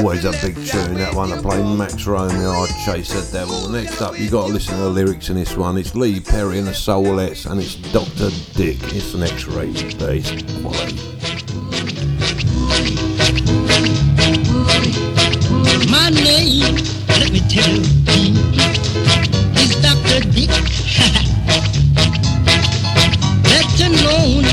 Always 0.00 0.24
a 0.24 0.30
big 0.40 0.54
tune, 0.54 0.94
that 0.94 1.14
one. 1.14 1.30
I 1.30 1.36
play 1.42 1.62
Max 1.76 2.06
Romeo, 2.06 2.52
I 2.52 2.66
Chase 2.86 3.12
the 3.12 3.20
Devil. 3.38 3.68
Next 3.68 4.00
up, 4.00 4.18
you 4.18 4.30
got 4.30 4.46
to 4.46 4.52
listen 4.52 4.76
to 4.76 4.84
the 4.84 4.88
lyrics 4.88 5.28
in 5.28 5.36
this 5.36 5.54
one. 5.54 5.76
It's 5.76 5.94
Lee 5.94 6.20
Perry 6.20 6.56
and 6.58 6.66
the 6.66 6.72
Soulettes, 6.72 7.44
and 7.44 7.60
it's 7.60 7.74
Dr. 7.74 8.30
Dick. 8.56 8.78
It's 8.94 9.12
an 9.12 9.24
X-ray 9.24 9.74
based 9.98 10.46
quality. 10.62 10.96
My 15.90 16.08
name, 16.08 16.76
let 17.20 17.30
me 17.30 17.40
tell 17.50 17.68
you, 17.68 17.84
is 19.60 19.76
Dr. 19.82 20.20
Dick. 20.30 20.48
Better 23.44 23.90
known 24.02 24.46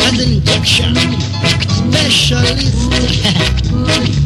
as 0.00 0.18
injection 0.18 0.96
specialist. 1.92 2.72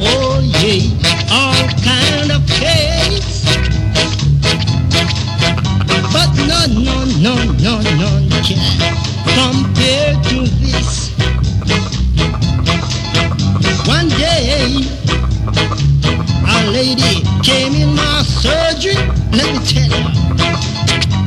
Oh 0.00 0.40
yeah, 0.60 1.30
all 1.30 1.68
kind 1.82 2.30
of. 2.32 2.44
But 6.12 6.30
to 10.28 10.46
this. 10.60 11.10
One 13.86 14.08
day, 14.08 14.82
a 16.46 16.70
lady 16.70 17.22
came 17.42 17.74
in 17.74 17.94
my 17.94 18.22
surgery. 18.22 18.94
Let 19.32 19.48
me 19.52 19.58
tell 19.64 19.90
you, 19.90 20.04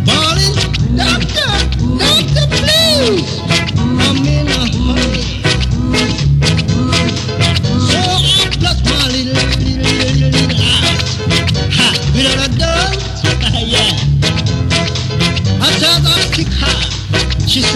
bawling, 0.06 0.56
doctor, 0.96 1.52
doctor, 1.98 2.46
please, 2.58 3.47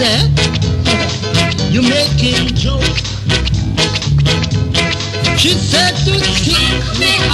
said, 0.02 0.28
"You 1.70 1.82
making 1.82 2.56
jokes. 2.56 3.02
She 5.38 5.50
said 5.54 5.94
to 6.06 6.14
kick 6.42 6.82
me 6.98 7.31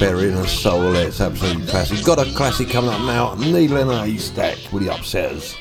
Perry 0.00 0.28
and 0.28 0.38
the 0.38 0.46
Soulettes. 0.46 1.20
Absolutely 1.20 1.66
classic. 1.66 2.02
Got 2.02 2.26
a 2.26 2.32
classic 2.32 2.70
coming 2.70 2.88
up 2.88 3.02
now. 3.02 3.34
Needle 3.34 3.76
in 3.76 3.90
a 3.90 4.06
haystack 4.06 4.56
with 4.72 4.84
the 4.84 4.88
upsetters. 4.88 5.60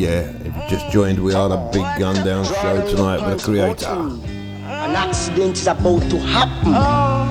yeah, 0.00 0.32
if 0.44 0.46
you 0.46 0.62
just 0.70 0.90
joined, 0.90 1.22
we 1.22 1.34
are 1.34 1.52
a 1.52 1.70
big 1.70 1.84
gun 1.98 2.14
down 2.24 2.42
show 2.46 2.88
tonight 2.88 3.20
with 3.22 3.38
a 3.38 3.44
creator. 3.44 3.86
An 3.86 4.96
accident 4.96 5.58
is 5.58 5.66
about 5.66 6.00
to 6.08 6.18
happen. 6.18 6.72
Oh, 6.74 7.28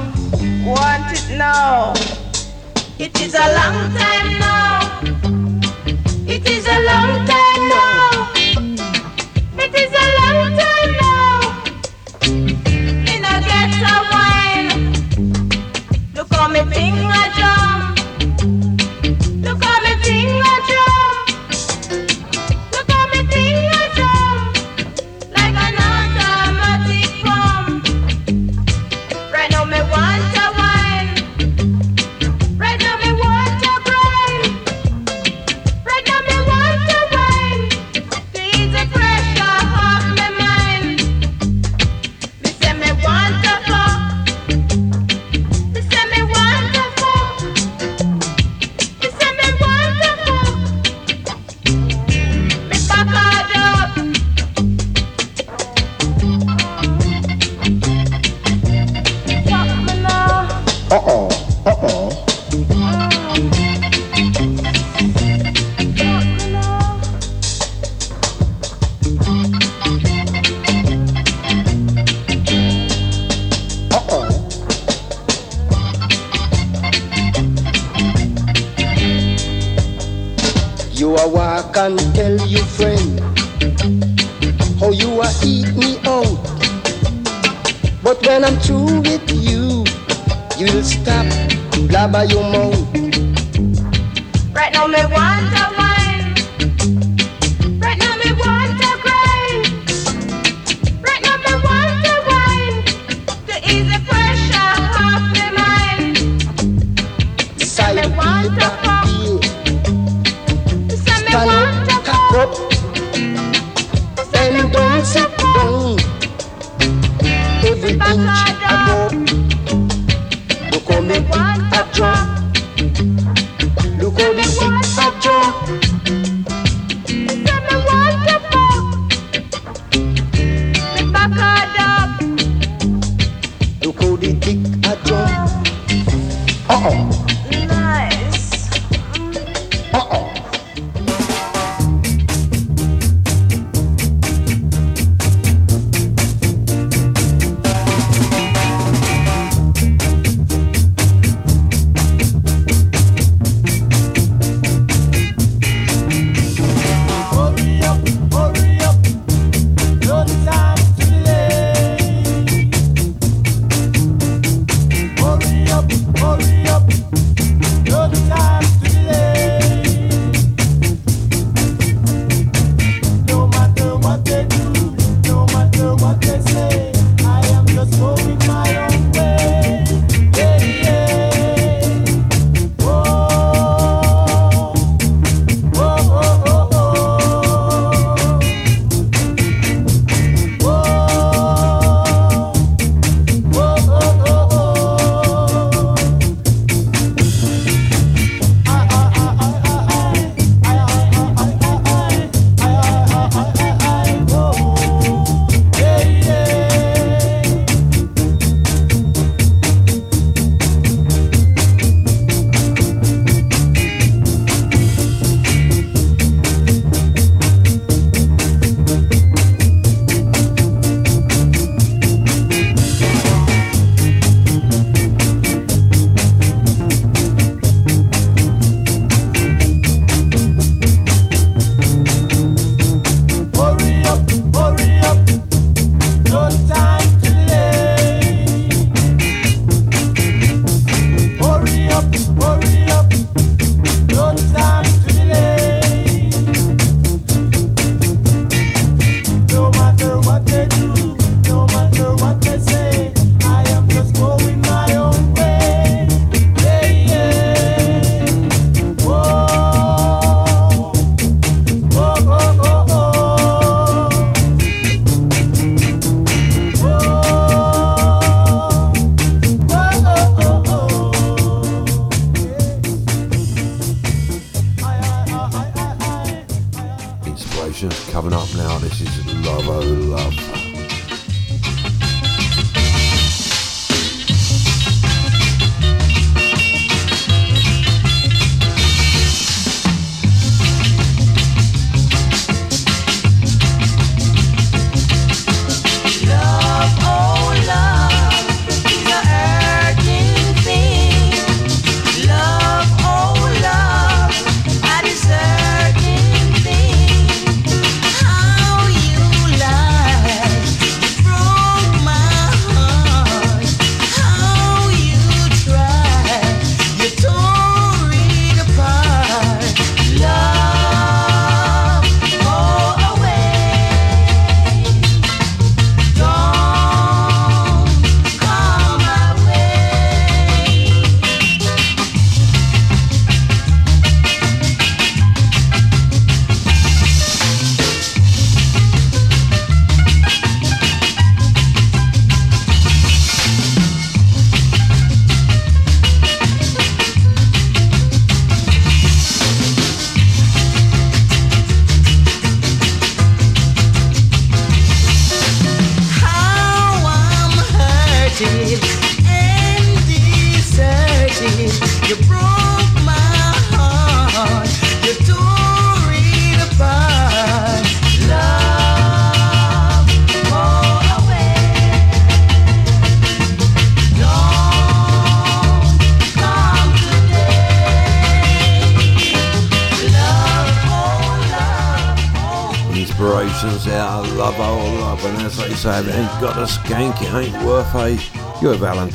want 0.67 1.11
it 1.11 1.35
now. 1.35 1.93
It 2.99 3.19
is 3.19 3.33
a 3.33 3.47
long 3.57 3.91
time 3.97 4.29
now. 4.37 4.99
It 6.27 6.47
is 6.47 6.67
a 6.67 6.79
long 6.85 7.25
time. 7.25 7.48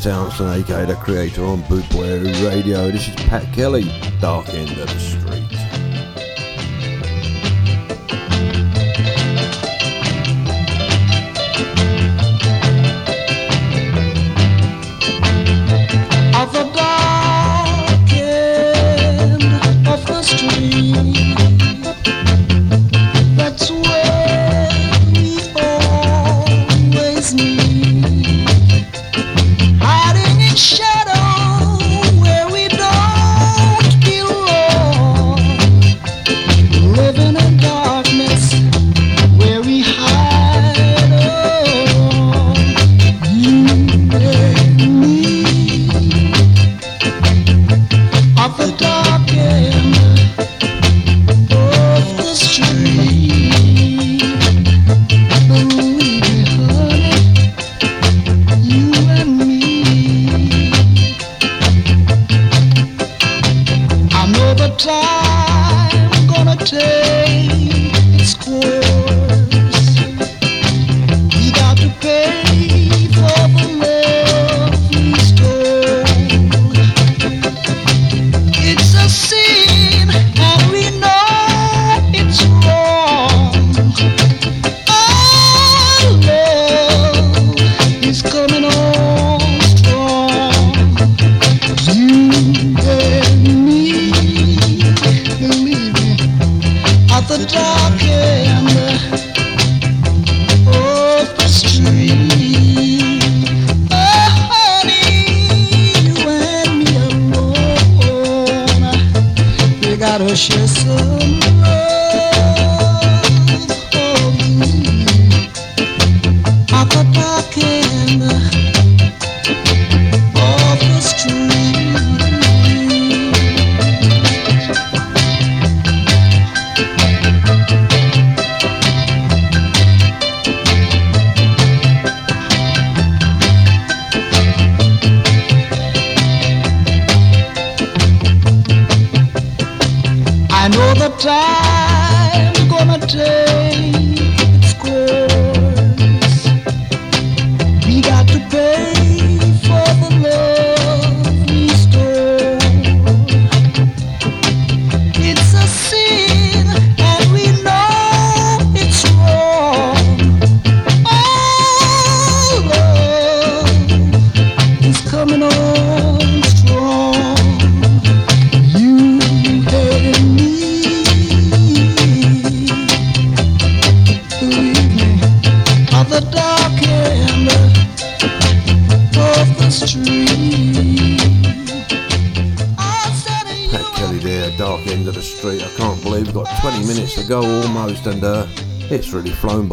Townsend, 0.04 0.50
aka 0.50 0.84
the 0.84 0.96
creator 0.96 1.42
on 1.46 1.62
Bootboy 1.62 2.46
Radio. 2.46 2.90
This 2.90 3.08
is 3.08 3.14
Pat 3.14 3.50
Kelly, 3.54 3.84
Dark 4.20 4.46
End 4.50 4.68
of 4.72 4.86
the 4.86 4.98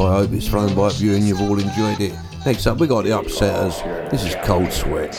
I 0.06 0.14
hope 0.20 0.32
it's 0.34 0.48
thrown 0.48 0.74
by 0.74 0.90
you 0.92 1.16
and 1.16 1.28
you've 1.28 1.42
all 1.42 1.60
enjoyed 1.60 2.00
it. 2.02 2.14
Next 2.46 2.66
up, 2.66 2.80
we 2.80 2.88
got 2.88 3.04
the 3.04 3.12
Upsetters. 3.12 4.10
This 4.10 4.24
is 4.26 4.36
Cold 4.44 4.72
Sweat. 4.72 5.12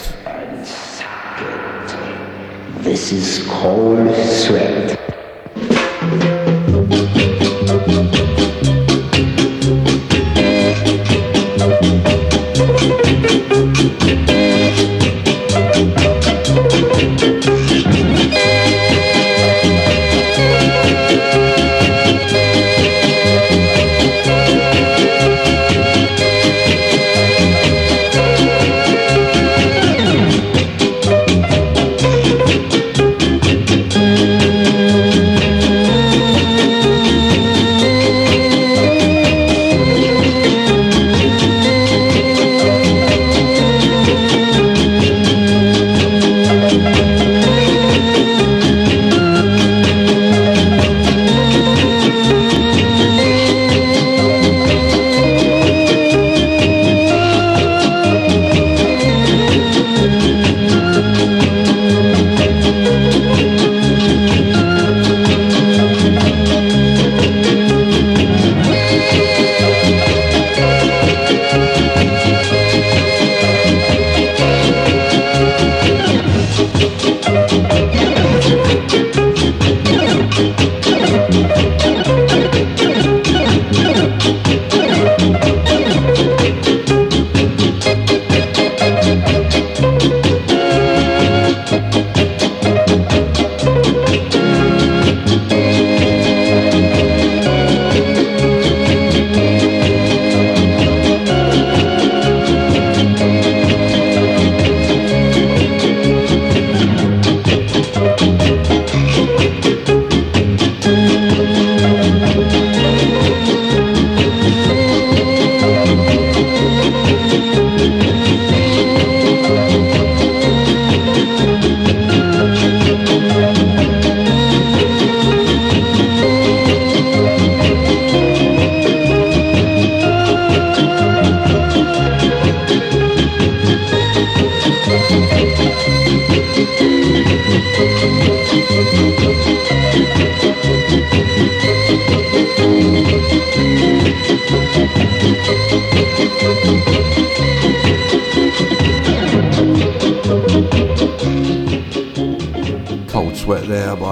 This 2.82 3.12
is 3.12 3.46
Cold 3.48 4.14
Sweat. 4.14 5.01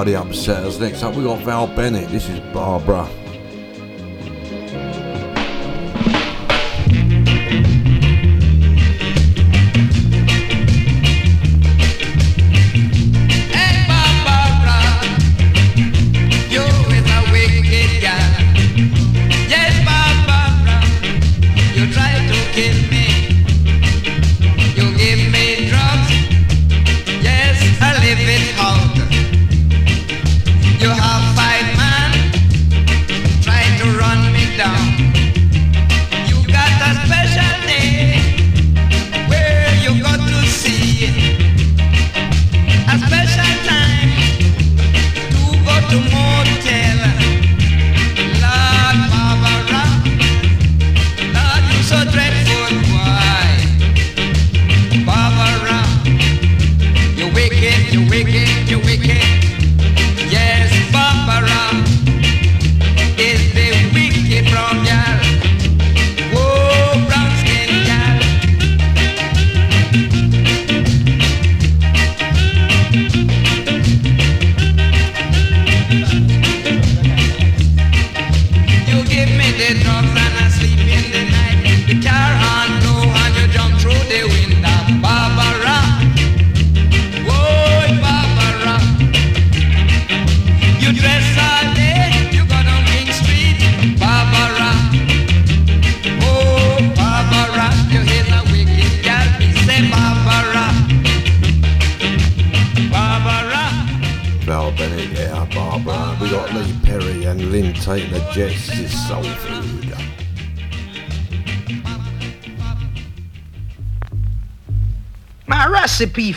Upsetters. 0.08 0.80
Next 0.80 1.02
up, 1.02 1.14
we 1.14 1.24
got 1.24 1.40
Val 1.40 1.66
Bennett. 1.66 2.08
This 2.08 2.28
is 2.28 2.40
Barbara. 2.52 3.08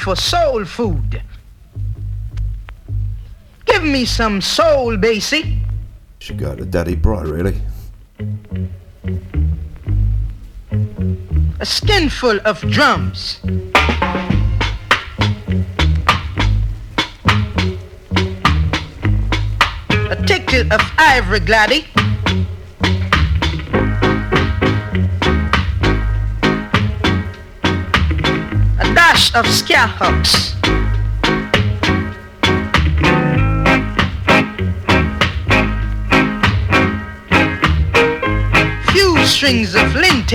for 0.03 0.17
soul 0.17 0.65
food. 0.65 1.21
Give 3.65 3.83
me 3.83 4.03
some 4.03 4.41
soul, 4.41 4.97
Basie. 4.97 5.59
She 6.19 6.33
got 6.33 6.59
a 6.59 6.65
Daddy 6.65 6.95
Bright, 6.95 7.25
really. 7.25 7.55
A 11.61 11.65
skinful 11.65 12.39
of 12.43 12.59
drums. 12.69 13.39
A 20.09 20.17
ticket 20.27 20.69
of 20.73 20.81
ivory 20.97 21.39
gladdy. 21.39 21.92
of 29.35 29.45
scarehawks. 29.45 30.53
Few 38.91 39.25
strings 39.25 39.73
of 39.73 39.95
lint 39.95 40.33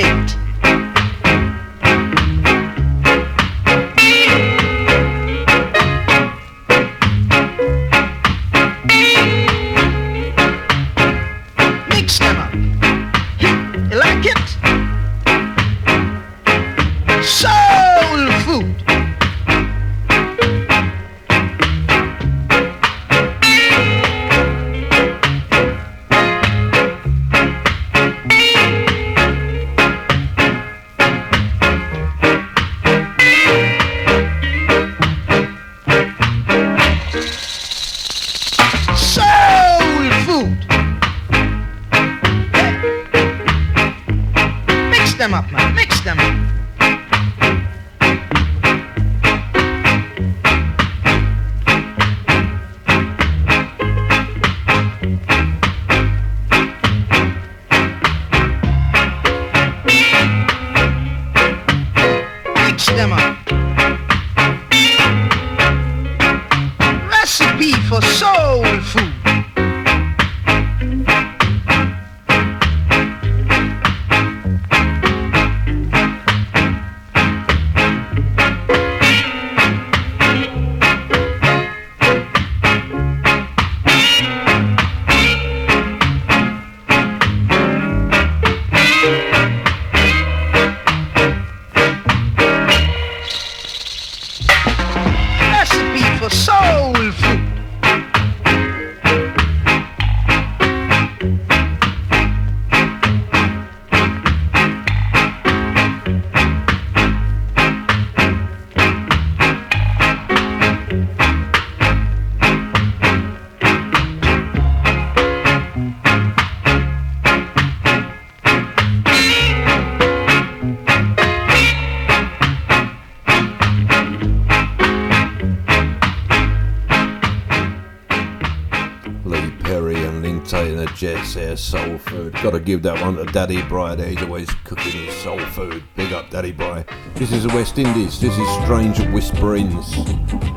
there, 131.38 131.56
soul 131.56 131.98
food. 131.98 132.32
Gotta 132.42 132.60
give 132.60 132.82
that 132.82 133.00
one 133.00 133.16
to 133.16 133.24
Daddy 133.24 133.62
Bry 133.62 133.94
he's 133.96 134.22
always 134.22 134.50
cooking 134.64 135.04
his 135.04 135.14
soul 135.16 135.38
food. 135.38 135.82
Big 135.94 136.12
up 136.12 136.30
Daddy 136.30 136.52
Bry. 136.52 136.84
This 137.14 137.32
is 137.32 137.44
the 137.44 137.48
West 137.50 137.78
Indies, 137.78 138.20
this 138.20 138.36
is 138.36 138.48
Strange 138.64 138.98
Whisperings. 139.12 140.47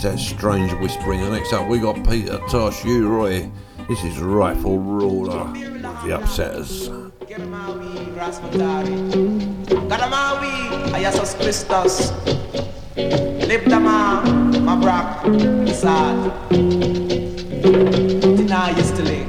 is 0.00 0.04
that 0.04 0.18
strange 0.18 0.72
whispering. 0.80 1.20
And 1.20 1.32
next 1.32 1.52
up, 1.52 1.68
we 1.68 1.78
got 1.78 1.96
Peter 2.08 2.38
Tosh, 2.48 2.84
U 2.86 3.06
Roy. 3.06 3.50
This 3.86 4.02
is 4.02 4.18
Rightful 4.18 4.78
Ruler 4.78 5.44
with 5.44 5.82
the 5.82 6.16
Upsetters. 6.16 6.88
Christos. 11.34 12.10
Deny. 18.36 19.19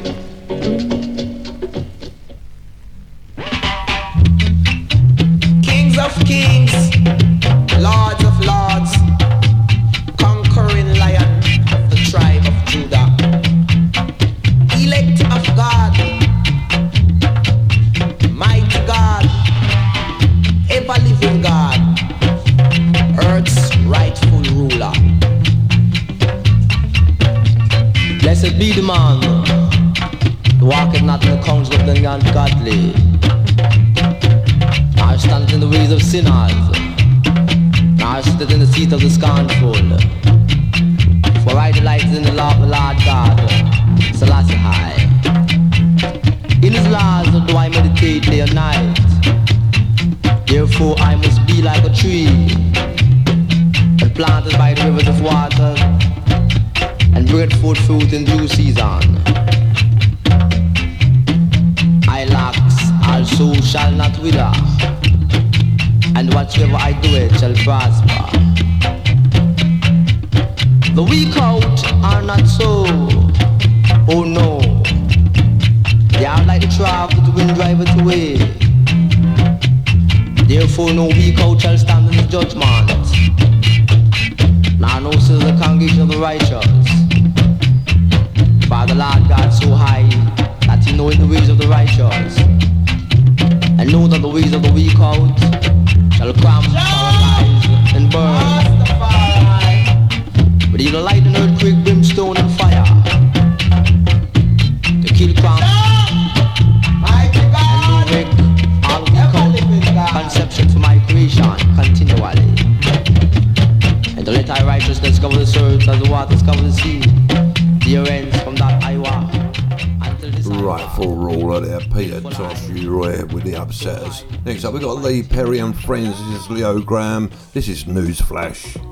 Leo 126.52 126.82
Graham. 126.82 127.32
This 127.54 127.68
is 127.68 127.86
Newsflash. 127.86 128.91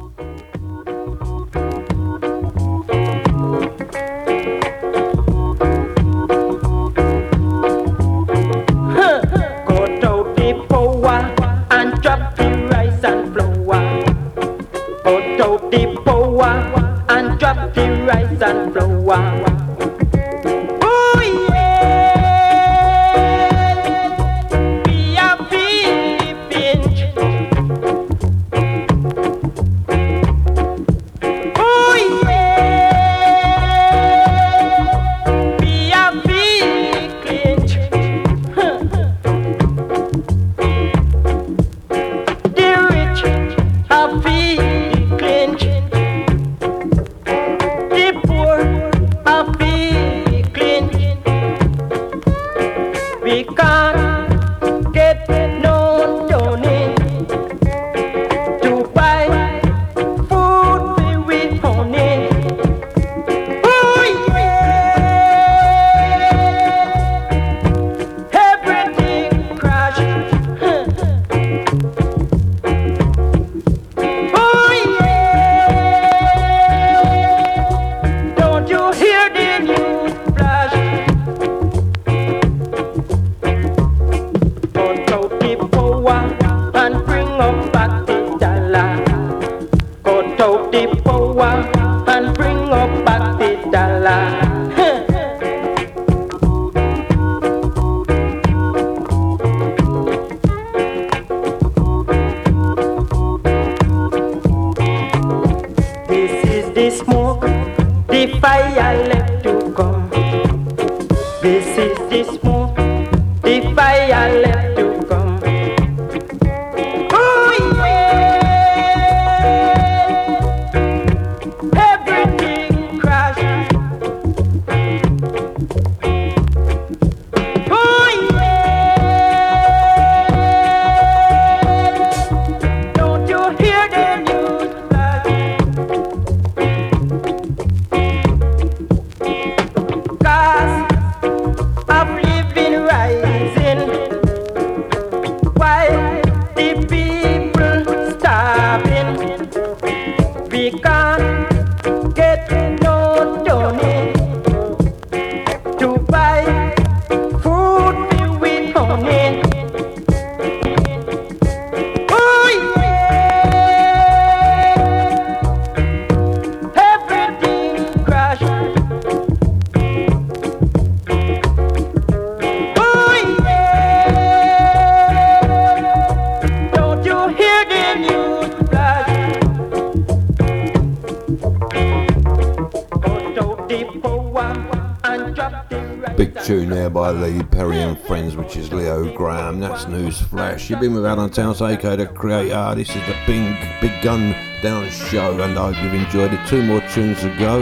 You've 190.70 190.80
been 190.80 190.94
with 190.94 191.04
Alan 191.04 191.32
Towns, 191.32 191.64
aka 191.64 191.96
the 191.96 192.06
creator. 192.06 192.76
This 192.76 192.90
is 192.90 193.02
the 193.08 193.16
big, 193.26 193.58
big 193.82 194.04
gun 194.04 194.36
down 194.62 194.88
show, 194.92 195.42
and 195.42 195.58
I 195.58 195.72
hope 195.72 195.84
you've 195.84 195.96
enjoyed 195.96 196.32
it. 196.32 196.48
Two 196.48 196.62
more 196.62 196.80
tunes 196.94 197.22
to 197.22 197.36
go. 197.40 197.62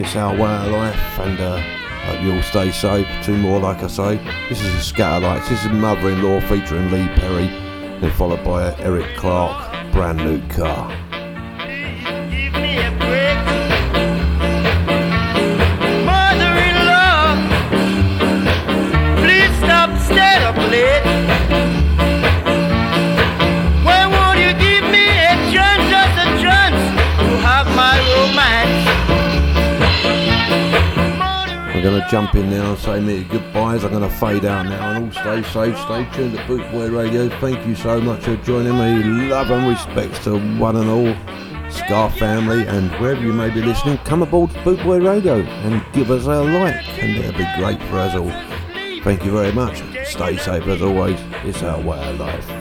It's 0.00 0.14
our 0.14 0.32
way 0.32 0.54
of 0.54 0.70
life, 0.70 1.18
and 1.18 1.40
uh, 1.40 1.58
hope 2.04 2.22
you 2.22 2.32
all 2.32 2.42
stay 2.42 2.70
safe. 2.70 3.08
Two 3.24 3.36
more, 3.36 3.58
like 3.58 3.82
I 3.82 3.88
say. 3.88 4.16
This 4.48 4.62
is 4.62 4.72
the 4.74 4.94
Skatalites. 4.94 5.48
This 5.48 5.64
is 5.64 5.72
Mother-in-Law 5.72 6.40
featuring 6.42 6.88
Lee 6.92 7.08
Perry, 7.16 7.48
then 8.00 8.12
followed 8.12 8.44
by 8.44 8.76
Eric 8.76 9.16
Clark, 9.16 9.92
brand 9.92 10.18
new 10.18 10.40
car. 10.46 11.05
Jump 32.10 32.36
in 32.36 32.50
now 32.50 32.70
and 32.70 32.78
say 32.78 33.00
me 33.00 33.24
goodbyes. 33.24 33.82
I'm 33.82 33.90
going 33.90 34.08
to 34.08 34.16
fade 34.16 34.44
out 34.44 34.66
now 34.66 34.92
and 34.92 35.06
all 35.06 35.12
stay 35.12 35.42
safe. 35.42 35.76
Stay 35.80 36.08
tuned 36.12 36.34
to 36.34 36.38
Bootboy 36.44 36.96
Radio. 36.96 37.28
Thank 37.40 37.66
you 37.66 37.74
so 37.74 38.00
much 38.00 38.22
for 38.22 38.36
joining 38.36 38.78
me. 38.78 39.28
Love 39.28 39.50
and 39.50 39.68
respects 39.68 40.22
to 40.24 40.38
one 40.56 40.76
and 40.76 40.88
all. 40.88 41.70
Ska 41.70 42.10
family 42.16 42.64
and 42.68 42.92
wherever 43.00 43.20
you 43.20 43.32
may 43.32 43.50
be 43.50 43.60
listening, 43.60 43.98
come 43.98 44.22
aboard 44.22 44.50
Bootboy 44.50 45.04
Radio 45.04 45.40
and 45.40 45.84
give 45.92 46.12
us 46.12 46.26
a 46.26 46.42
like 46.44 46.88
and 47.00 47.16
it'll 47.16 47.32
be 47.32 47.46
great 47.58 47.82
for 47.90 47.96
us 47.98 48.14
all. 48.14 48.30
Thank 49.02 49.24
you 49.24 49.32
very 49.32 49.52
much. 49.52 49.82
Stay 50.04 50.36
safe 50.36 50.66
as 50.68 50.82
always. 50.82 51.18
It's 51.42 51.64
our 51.64 51.80
way 51.80 52.08
of 52.08 52.20
life. 52.20 52.55